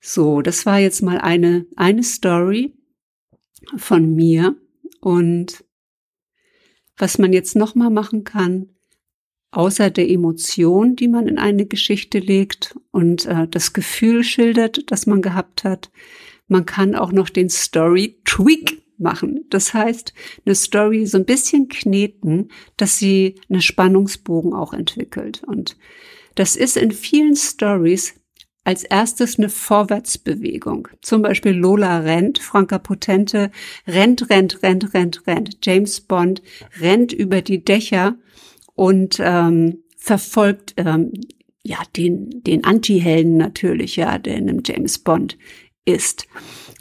So, 0.00 0.40
das 0.42 0.66
war 0.66 0.78
jetzt 0.78 1.02
mal 1.02 1.18
eine, 1.18 1.66
eine 1.74 2.02
Story 2.02 2.76
von 3.76 4.14
mir 4.14 4.56
und 5.00 5.64
was 6.96 7.18
man 7.18 7.32
jetzt 7.32 7.56
nochmal 7.56 7.90
machen 7.90 8.24
kann, 8.24 8.70
außer 9.50 9.90
der 9.90 10.08
Emotion, 10.08 10.96
die 10.96 11.08
man 11.08 11.28
in 11.28 11.38
eine 11.38 11.66
Geschichte 11.66 12.18
legt 12.18 12.76
und 12.90 13.26
äh, 13.26 13.48
das 13.48 13.72
Gefühl 13.72 14.24
schildert, 14.24 14.90
das 14.90 15.06
man 15.06 15.22
gehabt 15.22 15.64
hat, 15.64 15.90
man 16.48 16.66
kann 16.66 16.94
auch 16.94 17.12
noch 17.12 17.28
den 17.28 17.48
Story 17.48 18.20
Tweak 18.24 18.82
machen. 18.98 19.44
Das 19.50 19.74
heißt, 19.74 20.14
eine 20.44 20.54
Story 20.54 21.06
so 21.06 21.18
ein 21.18 21.24
bisschen 21.24 21.68
kneten, 21.68 22.50
dass 22.76 22.98
sie 22.98 23.36
einen 23.48 23.62
Spannungsbogen 23.62 24.52
auch 24.52 24.72
entwickelt. 24.72 25.42
Und 25.46 25.76
das 26.34 26.56
ist 26.56 26.76
in 26.76 26.92
vielen 26.92 27.36
Stories 27.36 28.14
als 28.66 28.82
erstes 28.82 29.38
eine 29.38 29.48
Vorwärtsbewegung. 29.48 30.88
Zum 31.00 31.22
Beispiel 31.22 31.52
Lola 31.52 32.00
rennt, 32.00 32.40
Franka 32.40 32.78
Potente 32.78 33.52
rennt, 33.86 34.28
rennt, 34.28 34.60
rennt, 34.64 34.92
rennt, 34.92 35.26
rennt. 35.28 35.58
James 35.62 36.00
Bond 36.00 36.42
rennt 36.80 37.12
über 37.12 37.42
die 37.42 37.64
Dächer 37.64 38.16
und 38.74 39.18
ähm, 39.20 39.84
verfolgt 39.96 40.74
ähm, 40.78 41.12
ja 41.62 41.78
den 41.96 42.42
den 42.42 42.64
Anti-Helden 42.64 43.36
natürlich, 43.36 43.94
ja, 43.94 44.18
der 44.18 44.36
in 44.36 44.48
einem 44.48 44.62
James 44.64 44.98
Bond 44.98 45.38
ist. 45.84 46.26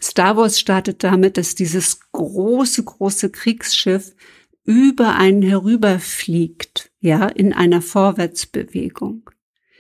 Star 0.02 0.38
Wars 0.38 0.60
startet 0.60 1.04
damit, 1.04 1.38
dass 1.38 1.54
dieses 1.54 2.00
große, 2.12 2.84
große 2.84 3.30
Kriegsschiff 3.30 4.16
über 4.64 5.16
einen 5.16 5.44
herüberfliegt, 5.44 6.92
ja, 7.00 7.28
in 7.28 7.54
einer 7.54 7.84
Vorwärtsbewegung. 7.84 9.30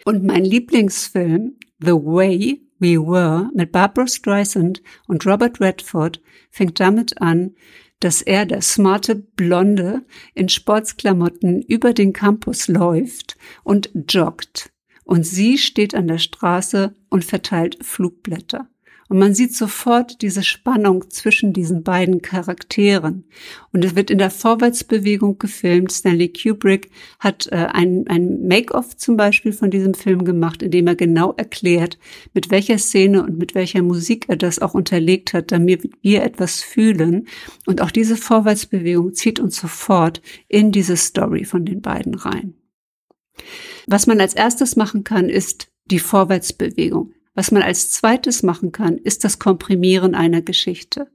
Und 0.06 0.24
mein 0.24 0.46
Lieblingsfilm, 0.46 1.56
The 1.80 1.92
Way 1.92 2.62
We 2.80 2.98
Were 2.98 3.50
mit 3.54 3.72
Barbara 3.72 4.08
Streisand 4.08 4.82
und 5.08 5.26
Robert 5.26 5.60
Redford 5.60 6.22
fängt 6.50 6.80
damit 6.80 7.22
an, 7.22 7.56
dass 8.00 8.22
er, 8.22 8.46
der 8.46 8.62
smarte 8.62 9.16
Blonde, 9.16 10.06
in 10.34 10.50
Sportsklamotten 10.50 11.62
über 11.62 11.94
den 11.94 12.14
Campus 12.14 12.68
läuft 12.68 13.38
und 13.64 13.90
joggt. 14.10 14.72
Und 15.04 15.26
sie 15.26 15.58
steht 15.58 15.96
an 15.96 16.08
der 16.08 16.18
Straße 16.18 16.94
und 17.10 17.24
verteilt 17.24 17.78
Flugblätter. 17.82 18.68
Und 19.08 19.20
man 19.20 19.36
sieht 19.36 19.54
sofort 19.56 20.22
diese 20.24 20.42
Spannung 20.44 21.10
zwischen 21.12 21.54
diesen 21.54 21.84
beiden 21.84 22.24
Charakteren. 22.24 23.26
Und 23.72 23.86
es 23.86 23.96
wird 23.96 24.10
in 24.10 24.18
der 24.18 24.32
Vorwärtsbewegung 24.32 25.38
gefilmt. 25.38 25.92
Stanley 25.92 26.30
Kubrick 26.30 26.90
hat 27.20 27.48
äh, 27.52 27.68
ein, 27.72 28.06
ein 28.08 28.48
Make-off 28.48 28.98
zum 28.98 29.16
Beispiel 29.16 29.54
von 29.54 29.70
diesem 29.70 29.94
Film 29.94 30.26
gemacht, 30.26 30.64
in 30.64 30.72
dem 30.72 30.88
er 30.88 30.96
genau 30.96 31.34
erklärt, 31.34 32.00
mit 32.34 32.50
welcher 32.50 32.80
Szene 32.80 33.24
und 33.24 33.38
mit 33.38 33.54
welcher 33.54 33.84
Musik 33.84 34.26
er 34.28 34.38
das 34.38 34.60
auch 34.60 34.74
unterlegt 34.74 35.34
hat, 35.34 35.52
damit 35.52 35.90
wir 36.02 36.24
etwas 36.24 36.62
fühlen. 36.62 37.28
Und 37.68 37.82
auch 37.82 37.92
diese 37.92 38.18
Vorwärtsbewegung 38.18 39.14
zieht 39.14 39.40
uns 39.40 39.58
sofort 39.58 40.22
in 40.48 40.72
diese 40.72 40.98
Story 40.98 41.46
von 41.46 41.64
den 41.64 41.82
beiden 41.82 42.16
rein. 42.16 42.56
Was 43.88 44.08
man 44.08 44.20
als 44.20 44.34
erstes 44.34 44.76
machen 44.76 45.04
kann, 45.04 45.30
ist 45.30 45.68
die 45.86 46.00
Vorwärtsbewegung. 46.00 47.15
Was 47.36 47.52
man 47.52 47.62
als 47.62 47.92
zweites 47.92 48.42
machen 48.42 48.72
kann, 48.72 48.98
ist 48.98 49.24
das 49.24 49.38
Komprimieren 49.38 50.16
einer 50.16 50.42
Geschichte. 50.42 51.08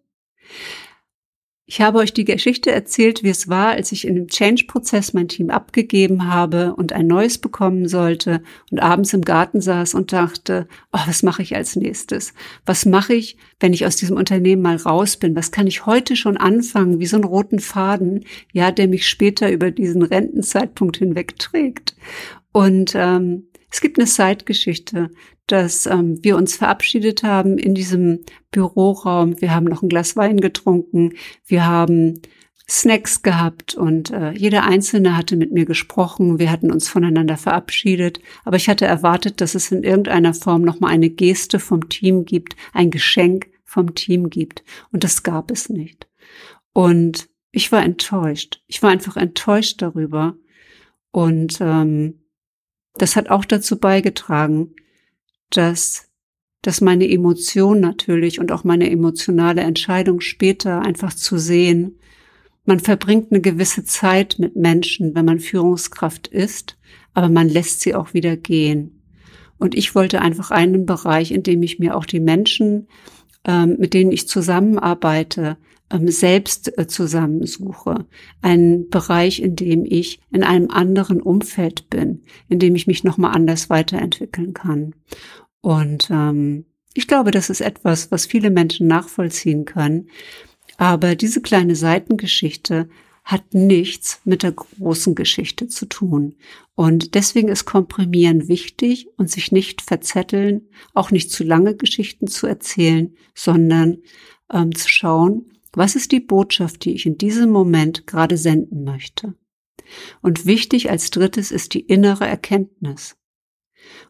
Ich 1.73 1.81
habe 1.81 1.99
euch 1.99 2.13
die 2.13 2.25
Geschichte 2.25 2.73
erzählt, 2.73 3.23
wie 3.23 3.29
es 3.29 3.49
war, 3.49 3.69
als 3.69 3.93
ich 3.93 4.05
in 4.05 4.17
dem 4.17 4.27
Change-Prozess 4.27 5.13
mein 5.13 5.29
Team 5.29 5.51
abgegeben 5.51 6.27
habe 6.27 6.75
und 6.75 6.93
ein 6.93 7.07
neues 7.07 7.39
bekommen 7.39 7.87
sollte 7.87 8.43
und 8.73 8.81
abends 8.81 9.13
im 9.13 9.23
Garten 9.23 9.61
saß 9.61 9.95
und 9.95 10.13
dachte, 10.13 10.67
oh, 10.93 10.99
was 11.07 11.23
mache 11.23 11.43
ich 11.43 11.55
als 11.55 11.77
nächstes? 11.77 12.35
Was 12.67 12.87
mache 12.87 13.15
ich, 13.15 13.37
wenn 13.61 13.73
ich 13.73 13.87
aus 13.87 13.95
diesem 13.95 14.17
Unternehmen 14.17 14.63
mal 14.63 14.75
raus 14.75 15.17
bin? 15.17 15.37
Was 15.37 15.53
kann 15.53 15.69
ich 15.69 15.87
heute 15.87 16.17
schon 16.17 16.37
anfangen, 16.37 16.99
wie 16.99 17.07
so 17.07 17.15
einen 17.15 17.25
roten 17.25 17.61
Faden, 17.61 18.25
ja, 18.53 18.73
der 18.73 18.89
mich 18.89 19.09
später 19.09 19.49
über 19.53 19.71
diesen 19.71 20.03
Rentenzeitpunkt 20.03 20.97
hinweg 20.97 21.39
trägt? 21.39 21.95
Und 22.51 22.95
ähm, 22.97 23.47
es 23.71 23.81
gibt 23.81 23.99
eine 23.99 24.07
Zeitgeschichte, 24.07 25.11
dass 25.47 25.87
ähm, 25.87 26.19
wir 26.23 26.37
uns 26.37 26.57
verabschiedet 26.57 27.23
haben 27.23 27.59
in 27.59 27.75
diesem 27.75 28.21
Büroraum. 28.51 29.41
Wir 29.41 29.55
haben 29.55 29.67
noch 29.67 29.83
ein 29.83 29.89
Glas 29.89 30.17
Wein 30.17 30.41
getrunken. 30.41 31.15
Wir 31.47 31.67
haben 31.67 32.21
Snacks 32.69 33.23
gehabt 33.23 33.75
und 33.75 34.11
äh, 34.11 34.31
jeder 34.31 34.65
Einzelne 34.65 35.17
hatte 35.17 35.37
mit 35.37 35.53
mir 35.53 35.65
gesprochen. 35.65 36.39
Wir 36.39 36.53
hatten 36.53 36.71
uns 36.71 36.89
voneinander 36.89 37.37
verabschiedet. 37.37 38.21
Aber 38.45 38.57
ich 38.57 38.69
hatte 38.69 38.87
erwartet, 38.87 39.41
dass 39.41 39.57
es 39.57 39.73
in 39.73 39.83
irgendeiner 39.83 40.35
Form 40.35 40.63
nochmal 40.63 40.93
eine 40.93 41.11
Geste 41.11 41.59
vom 41.59 41.89
Team 41.89 42.25
gibt, 42.25 42.55
ein 42.73 42.91
Geschenk 42.91 43.49
vom 43.65 43.95
Team 43.95 44.31
gibt. 44.31 44.63
Und 44.93 45.03
das 45.03 45.25
gab 45.25 45.51
es 45.51 45.69
nicht. 45.69 46.09
Und 46.73 47.29
ich 47.51 47.73
war 47.73 47.83
enttäuscht. 47.83 48.63
Ich 48.69 48.83
war 48.83 48.91
einfach 48.91 49.17
enttäuscht 49.17 49.83
darüber. 49.83 50.37
Und 51.11 51.59
ähm, 51.61 52.20
das 52.95 53.17
hat 53.17 53.31
auch 53.31 53.45
dazu 53.45 53.79
beigetragen, 53.79 54.75
dass, 55.51 56.09
dass 56.63 56.81
meine 56.81 57.09
Emotion 57.09 57.81
natürlich 57.81 58.41
und 58.41 58.53
auch 58.53 58.65
meine 58.65 58.91
emotionale 58.91 59.63
Entscheidung 59.63 60.21
später 60.21 60.83
einfach 60.83 61.15
zu 61.15 61.39
sehen, 61.39 61.99
man 62.65 62.79
verbringt 62.79 63.33
eine 63.33 63.41
gewisse 63.41 63.85
Zeit 63.85 64.37
mit 64.39 64.55
Menschen, 64.55 65.15
wenn 65.15 65.25
man 65.25 65.41
Führungskraft 65.41 66.29
ist, 66.29 66.77
aber 67.15 67.29
man 67.29 67.49
lässt 67.49 67.81
sie 67.81 67.95
auch 67.95 68.15
wieder 68.15 68.37
gehen. 68.37 69.03
Und 69.59 69.75
ich 69.75 69.95
wollte 69.95 70.21
einfach 70.21 70.51
einen 70.51 70.87
Bereich, 70.87 71.33
in 71.33 71.43
dem 71.43 71.63
ich 71.63 71.79
mir 71.79 71.97
auch 71.97 72.07
die 72.07 72.21
Menschen, 72.21 72.89
ähm, 73.45 73.77
mit 73.79 73.95
denen 73.95 74.13
ich 74.13 74.29
zusammenarbeite, 74.29 75.57
selbst 75.91 76.77
äh, 76.79 76.87
zusammensuche. 76.87 78.07
Ein 78.43 78.89
Bereich, 78.89 79.41
in 79.41 79.57
dem 79.57 79.85
ich 79.85 80.21
in 80.31 80.45
einem 80.45 80.71
anderen 80.71 81.21
Umfeld 81.21 81.91
bin, 81.91 82.23
in 82.49 82.59
dem 82.59 82.75
ich 82.75 82.87
mich 82.87 83.05
nochmal 83.05 83.35
anders 83.35 83.71
weiterentwickeln 83.71 84.55
kann. 84.55 84.95
Und 85.61 86.09
ähm, 86.11 86.65
ich 86.95 87.07
glaube, 87.07 87.31
das 87.31 87.51
ist 87.51 87.61
etwas, 87.61 88.11
was 88.11 88.27
viele 88.27 88.51
Menschen 88.51 88.87
nachvollziehen 88.87 89.65
können. 89.65 90.09
Aber 90.77 91.15
diese 91.15 91.41
kleine 91.41 91.77
Seitengeschichte 91.77 92.89
hat 93.25 93.55
nichts 93.55 94.21
mit 94.25 94.43
der 94.43 94.53
großen 94.53 95.15
Geschichte 95.15 95.69
zu 95.69 95.87
tun. 95.87 96.37
Und 96.75 97.15
deswegen 97.15 97.49
ist 97.49 97.65
Komprimieren 97.65 98.49
wichtig 98.49 99.09
und 99.17 99.31
sich 99.31 99.53
nicht 99.53 99.83
verzetteln, 99.83 100.69
auch 100.95 101.11
nicht 101.11 101.31
zu 101.31 101.45
lange 101.45 101.77
Geschichten 101.77 102.27
zu 102.27 102.47
erzählen, 102.47 103.15
sondern 103.35 103.99
ähm, 104.53 104.75
zu 104.75 104.89
schauen, 104.89 105.47
was 105.73 105.97
ist 105.97 106.13
die 106.13 106.21
Botschaft, 106.21 106.85
die 106.85 106.95
ich 106.95 107.07
in 107.07 107.19
diesem 107.19 107.51
Moment 107.51 108.07
gerade 108.07 108.37
senden 108.37 108.85
möchte? 108.85 109.35
Und 110.23 110.47
wichtig 110.47 110.91
als 110.91 111.11
drittes 111.11 111.51
ist 111.51 111.75
die 111.75 111.81
innere 111.81 112.27
Erkenntnis. 112.27 113.17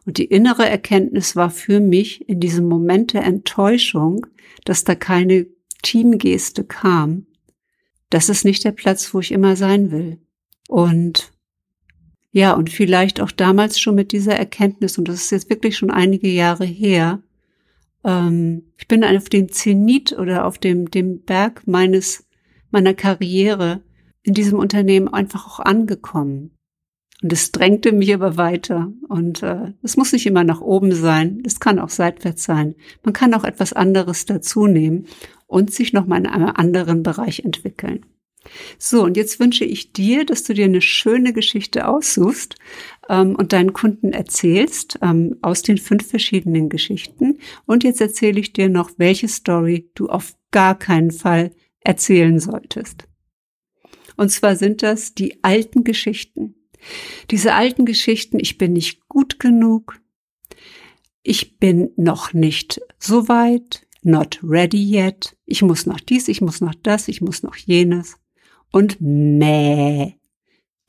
Und 0.05 0.17
die 0.17 0.25
innere 0.25 0.67
Erkenntnis 0.67 1.35
war 1.35 1.49
für 1.49 1.79
mich 1.79 2.27
in 2.27 2.39
diesem 2.39 2.67
Moment 2.67 3.13
der 3.13 3.23
Enttäuschung, 3.23 4.25
dass 4.65 4.83
da 4.83 4.95
keine 4.95 5.47
Teamgeste 5.81 6.63
kam. 6.63 7.27
Das 8.09 8.29
ist 8.29 8.43
nicht 8.43 8.63
der 8.63 8.73
Platz, 8.73 9.13
wo 9.13 9.19
ich 9.19 9.31
immer 9.31 9.55
sein 9.55 9.91
will. 9.91 10.19
Und 10.67 11.31
ja, 12.31 12.53
und 12.53 12.69
vielleicht 12.69 13.19
auch 13.19 13.31
damals 13.31 13.79
schon 13.79 13.95
mit 13.95 14.11
dieser 14.11 14.35
Erkenntnis, 14.35 14.97
und 14.97 15.07
das 15.07 15.15
ist 15.15 15.31
jetzt 15.31 15.49
wirklich 15.49 15.77
schon 15.77 15.91
einige 15.91 16.29
Jahre 16.29 16.65
her, 16.65 17.21
ähm, 18.03 18.73
ich 18.77 18.87
bin 18.87 19.03
auf 19.03 19.29
dem 19.29 19.51
Zenit 19.51 20.13
oder 20.13 20.45
auf 20.45 20.57
dem, 20.57 20.89
dem 20.89 21.21
Berg 21.23 21.67
meines, 21.67 22.27
meiner 22.71 22.93
Karriere 22.93 23.81
in 24.23 24.33
diesem 24.33 24.59
Unternehmen 24.59 25.07
einfach 25.07 25.47
auch 25.47 25.59
angekommen. 25.59 26.51
Und 27.21 27.31
es 27.31 27.51
drängte 27.51 27.91
mich 27.91 28.13
aber 28.13 28.37
weiter. 28.37 28.91
Und 29.07 29.43
äh, 29.43 29.73
es 29.83 29.95
muss 29.95 30.11
nicht 30.11 30.25
immer 30.25 30.43
nach 30.43 30.61
oben 30.61 30.91
sein. 30.91 31.43
Es 31.45 31.59
kann 31.59 31.79
auch 31.79 31.89
seitwärts 31.89 32.43
sein. 32.43 32.75
Man 33.03 33.13
kann 33.13 33.33
auch 33.35 33.43
etwas 33.43 33.73
anderes 33.73 34.25
dazu 34.25 34.67
nehmen. 34.67 35.05
und 35.51 35.73
sich 35.73 35.91
nochmal 35.91 36.19
in 36.19 36.27
einem 36.27 36.47
anderen 36.55 37.03
Bereich 37.03 37.41
entwickeln. 37.41 38.05
So, 38.77 39.03
und 39.03 39.17
jetzt 39.17 39.39
wünsche 39.39 39.65
ich 39.65 39.93
dir, 39.93 40.25
dass 40.25 40.43
du 40.43 40.53
dir 40.53 40.65
eine 40.65 40.81
schöne 40.81 41.33
Geschichte 41.33 41.87
aussuchst 41.87 42.55
ähm, 43.09 43.35
und 43.35 43.53
deinen 43.53 43.73
Kunden 43.73 44.13
erzählst 44.13 44.97
ähm, 45.01 45.37
aus 45.41 45.61
den 45.61 45.77
fünf 45.77 46.07
verschiedenen 46.07 46.69
Geschichten. 46.69 47.37
Und 47.65 47.83
jetzt 47.83 48.01
erzähle 48.01 48.39
ich 48.39 48.53
dir 48.53 48.69
noch, 48.69 48.91
welche 48.97 49.27
Story 49.27 49.89
du 49.93 50.07
auf 50.07 50.35
gar 50.51 50.77
keinen 50.77 51.11
Fall 51.11 51.51
erzählen 51.81 52.39
solltest. 52.39 53.07
Und 54.17 54.29
zwar 54.29 54.55
sind 54.55 54.83
das 54.83 55.13
die 55.13 55.43
alten 55.43 55.83
Geschichten. 55.83 56.55
Diese 57.29 57.53
alten 57.53 57.85
Geschichten, 57.85 58.39
ich 58.39 58.57
bin 58.57 58.73
nicht 58.73 59.07
gut 59.07 59.39
genug, 59.39 59.99
ich 61.23 61.59
bin 61.59 61.91
noch 61.95 62.33
nicht 62.33 62.81
so 62.97 63.27
weit, 63.27 63.87
not 64.01 64.39
ready 64.41 64.81
yet, 64.83 65.37
ich 65.45 65.61
muss 65.61 65.85
noch 65.85 65.99
dies, 65.99 66.27
ich 66.27 66.41
muss 66.41 66.59
noch 66.59 66.73
das, 66.73 67.07
ich 67.07 67.21
muss 67.21 67.43
noch 67.43 67.55
jenes 67.55 68.20
und 68.71 68.97
mäh, 68.99 70.15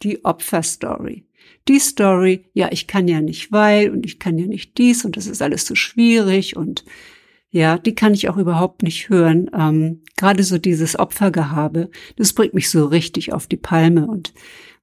die 0.03 0.25
Opferstory. 0.25 1.27
Die 1.69 1.79
Story, 1.79 2.47
ja, 2.55 2.69
ich 2.73 2.87
kann 2.87 3.09
ja 3.09 3.21
nicht 3.21 3.53
weil 3.53 3.91
und 3.91 4.07
ich 4.07 4.19
kann 4.19 4.39
ja 4.39 4.47
nicht 4.47 4.79
dies 4.79 5.05
und 5.05 5.17
das 5.17 5.27
ist 5.27 5.43
alles 5.43 5.65
zu 5.65 5.73
so 5.73 5.77
schwierig 5.77 6.57
und 6.57 6.85
ja, 7.51 7.77
die 7.77 7.95
kann 7.95 8.15
ich 8.15 8.29
auch 8.29 8.39
überhaupt 8.39 8.83
nicht 8.83 9.11
hören. 9.11 9.51
Ähm, 9.57 10.03
Gerade 10.17 10.43
so 10.43 10.59
dieses 10.59 10.99
Opfergehabe, 10.99 11.91
das 12.17 12.33
bringt 12.33 12.55
mich 12.55 12.71
so 12.71 12.87
richtig 12.87 13.33
auf 13.33 13.47
die 13.47 13.59
Palme 13.59 14.07
und 14.07 14.33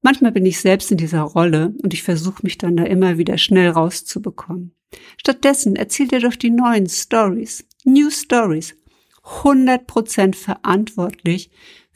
manchmal 0.02 0.32
bin 0.32 0.46
ich 0.46 0.60
selbst 0.60 0.92
in 0.92 0.98
dieser 0.98 1.22
Rolle 1.22 1.74
und 1.82 1.94
ich 1.94 2.04
versuche 2.04 2.44
mich 2.44 2.58
dann 2.58 2.78
da 2.78 2.84
immer 2.84 3.18
wieder 3.18 3.38
schnell 3.38 3.70
rauszubekommen. 3.70 4.76
Stattdessen 5.18 5.76
erzähl 5.76 6.08
dir 6.08 6.20
doch 6.20 6.36
die 6.36 6.52
neuen 6.52 6.88
Stories, 6.88 7.66
New 7.86 8.10
Stories, 8.10 8.76
100% 9.24 10.36
verantwortlich 10.36 11.52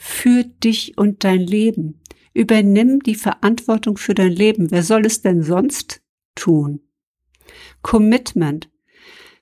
für 0.06 0.44
dich 0.44 0.98
und 0.98 1.24
dein 1.24 1.40
Leben. 1.40 2.02
Übernimm 2.34 3.00
die 3.00 3.16
Verantwortung 3.16 3.96
für 3.96 4.14
dein 4.14 4.34
Leben. 4.34 4.70
Wer 4.70 4.84
soll 4.84 5.06
es 5.06 5.22
denn 5.22 5.44
sonst 5.44 6.02
tun? 6.36 6.82
Commitment. 7.82 8.70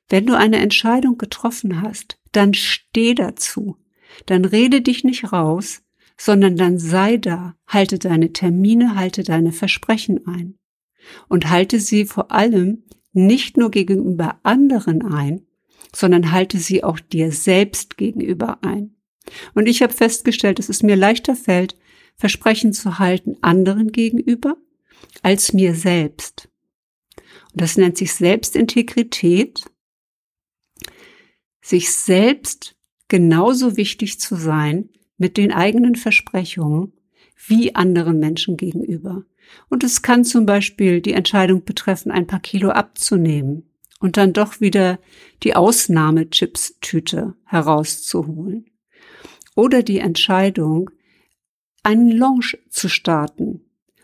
Wenn 0.07 0.27
du 0.27 0.37
eine 0.37 0.57
Entscheidung 0.57 1.17
getroffen 1.17 1.81
hast, 1.81 2.19
dann 2.31 2.53
steh 2.53 3.15
dazu. 3.15 3.77
Dann 4.27 4.45
rede 4.45 4.81
dich 4.81 5.03
nicht 5.03 5.33
raus, 5.33 5.81
sondern 6.15 6.57
dann 6.57 6.77
sei 6.77 7.17
da, 7.17 7.55
halte 7.65 7.97
deine 7.97 8.31
Termine, 8.31 8.95
halte 8.95 9.23
deine 9.23 9.53
Versprechen 9.53 10.27
ein. 10.27 10.59
Und 11.27 11.49
halte 11.49 11.79
sie 11.79 12.05
vor 12.05 12.31
allem 12.31 12.83
nicht 13.13 13.57
nur 13.57 13.71
gegenüber 13.71 14.39
anderen 14.43 15.01
ein, 15.01 15.47
sondern 15.93 16.31
halte 16.31 16.59
sie 16.59 16.83
auch 16.83 16.99
dir 16.99 17.31
selbst 17.31 17.97
gegenüber 17.97 18.63
ein. 18.63 18.95
Und 19.53 19.67
ich 19.67 19.81
habe 19.81 19.93
festgestellt, 19.93 20.59
dass 20.59 20.69
es 20.69 20.83
mir 20.83 20.95
leichter 20.95 21.35
fällt, 21.35 21.75
Versprechen 22.15 22.73
zu 22.73 22.99
halten 22.99 23.37
anderen 23.41 23.91
gegenüber, 23.91 24.57
als 25.21 25.53
mir 25.53 25.73
selbst. 25.75 26.49
Und 27.51 27.61
das 27.61 27.77
nennt 27.77 27.97
sich 27.97 28.13
Selbstintegrität, 28.13 29.65
sich 31.61 31.91
selbst 31.91 32.75
genauso 33.07 33.77
wichtig 33.77 34.19
zu 34.19 34.35
sein 34.35 34.89
mit 35.17 35.37
den 35.37 35.51
eigenen 35.51 35.95
Versprechungen 35.95 36.93
wie 37.47 37.75
anderen 37.75 38.19
Menschen 38.19 38.57
gegenüber. 38.57 39.23
Und 39.69 39.83
es 39.83 40.01
kann 40.01 40.23
zum 40.23 40.45
Beispiel 40.45 41.01
die 41.01 41.13
Entscheidung 41.13 41.63
betreffen, 41.63 42.11
ein 42.11 42.27
paar 42.27 42.39
Kilo 42.39 42.69
abzunehmen 42.69 43.69
und 43.99 44.17
dann 44.17 44.33
doch 44.33 44.61
wieder 44.61 44.99
die 45.43 45.55
Ausnahmechips-Tüte 45.55 47.35
herauszuholen. 47.45 48.70
Oder 49.55 49.83
die 49.83 49.99
Entscheidung, 49.99 50.89
einen 51.83 52.11
Launch 52.11 52.57
zu 52.69 52.89
starten. 52.89 53.61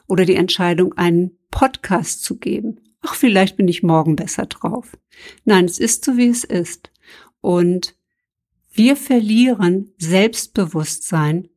Oder 0.07 0.25
die 0.25 0.35
Entscheidung, 0.35 0.97
einen 0.97 1.37
Podcast 1.51 2.23
zu 2.23 2.37
geben. 2.37 2.79
Ach, 3.01 3.15
vielleicht 3.15 3.57
bin 3.57 3.67
ich 3.67 3.83
morgen 3.83 4.15
besser 4.15 4.45
drauf. 4.45 4.97
Nein, 5.45 5.65
es 5.65 5.79
ist 5.79 6.05
so, 6.05 6.17
wie 6.17 6.27
es 6.27 6.43
ist. 6.43 6.91
Und 7.41 7.95
wir 8.73 8.95
verlieren 8.95 9.91
Selbstbewusstsein, 9.97 11.49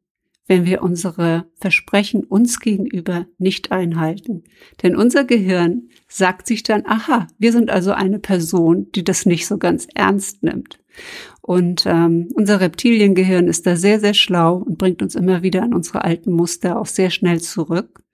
wenn 0.46 0.64
wir 0.64 0.82
unsere 0.82 1.46
Versprechen 1.60 2.24
uns 2.24 2.60
gegenüber 2.60 3.26
nicht 3.38 3.72
einhalten. 3.72 4.44
Denn 4.82 4.96
unser 4.96 5.24
Gehirn 5.24 5.90
sagt 6.08 6.46
sich 6.46 6.62
dann, 6.62 6.86
aha, 6.86 7.28
wir 7.38 7.52
sind 7.52 7.70
also 7.70 7.92
eine 7.92 8.18
Person, 8.18 8.90
die 8.92 9.04
das 9.04 9.26
nicht 9.26 9.46
so 9.46 9.58
ganz 9.58 9.86
ernst 9.94 10.42
nimmt. 10.42 10.80
Und 11.50 11.82
ähm, 11.84 12.28
unser 12.34 12.60
Reptiliengehirn 12.60 13.48
ist 13.48 13.66
da 13.66 13.74
sehr, 13.74 13.98
sehr 13.98 14.14
schlau 14.14 14.58
und 14.58 14.78
bringt 14.78 15.02
uns 15.02 15.16
immer 15.16 15.42
wieder 15.42 15.64
an 15.64 15.74
unsere 15.74 16.04
alten 16.04 16.30
Muster 16.30 16.78
auch 16.78 16.86
sehr 16.86 17.10
schnell 17.10 17.40
zurück. 17.40 18.04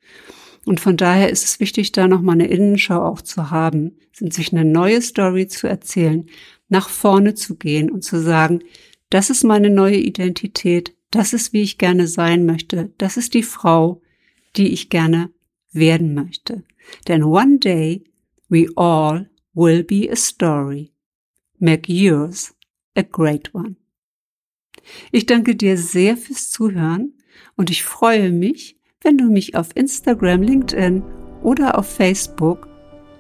Und 0.65 0.81
von 0.81 0.97
daher 0.97 1.29
ist 1.29 1.45
es 1.45 1.61
wichtig, 1.61 1.93
da 1.93 2.09
nochmal 2.09 2.37
eine 2.37 2.47
Innenschau 2.47 2.99
auch 2.99 3.21
zu 3.21 3.51
haben, 3.51 3.99
sich 4.15 4.55
eine 4.55 4.65
neue 4.65 5.03
Story 5.03 5.49
zu 5.49 5.67
erzählen, 5.67 6.25
nach 6.71 6.89
vorne 6.89 7.35
zu 7.35 7.57
gehen 7.57 7.91
und 7.91 8.05
zu 8.05 8.23
sagen, 8.23 8.61
das 9.11 9.29
ist 9.29 9.45
meine 9.45 9.69
neue 9.69 9.99
Identität, 9.99 10.97
das 11.11 11.35
ist, 11.35 11.53
wie 11.53 11.61
ich 11.61 11.77
gerne 11.77 12.07
sein 12.07 12.47
möchte. 12.47 12.95
Das 12.97 13.19
ist 13.19 13.35
die 13.35 13.43
Frau, 13.43 14.01
die 14.57 14.73
ich 14.73 14.89
gerne 14.89 15.29
werden 15.73 16.15
möchte. 16.15 16.63
Denn 17.07 17.23
one 17.23 17.59
day 17.59 18.03
we 18.49 18.67
all 18.77 19.29
will 19.53 19.85
be 19.85 20.11
a 20.11 20.17
story. 20.17 20.91
Make 21.59 21.93
yours 21.93 22.56
a 22.97 23.03
great 23.03 23.55
one. 23.55 23.77
Ich 25.13 25.27
danke 25.27 25.57
dir 25.57 25.77
sehr 25.77 26.17
fürs 26.17 26.51
Zuhören 26.51 27.15
und 27.57 27.71
ich 27.71 27.85
freue 27.85 28.31
mich, 28.31 28.79
wenn 29.03 29.19
du 29.19 29.31
mich 29.31 29.55
auf 29.55 29.69
Instagram, 29.75 30.43
LinkedIn 30.43 31.03
oder 31.43 31.79
auf 31.79 31.89
Facebook 31.89 32.69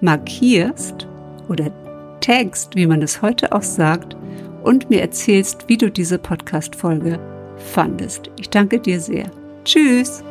markierst 0.01 1.09
oder 1.49 1.71
tagst, 2.21 2.75
wie 2.77 2.87
man 2.87 3.03
es 3.03 3.23
heute 3.23 3.53
auch 3.53 3.63
sagt, 3.63 4.17
und 4.65 4.91
mir 4.91 5.01
erzählst, 5.01 5.69
wie 5.69 5.77
du 5.77 5.91
diese 5.91 6.19
Podcast-Folge 6.19 7.21
fandest. 7.57 8.31
Ich 8.39 8.51
danke 8.51 8.81
dir 8.81 9.01
sehr. 9.01 9.31
Tschüss! 9.65 10.25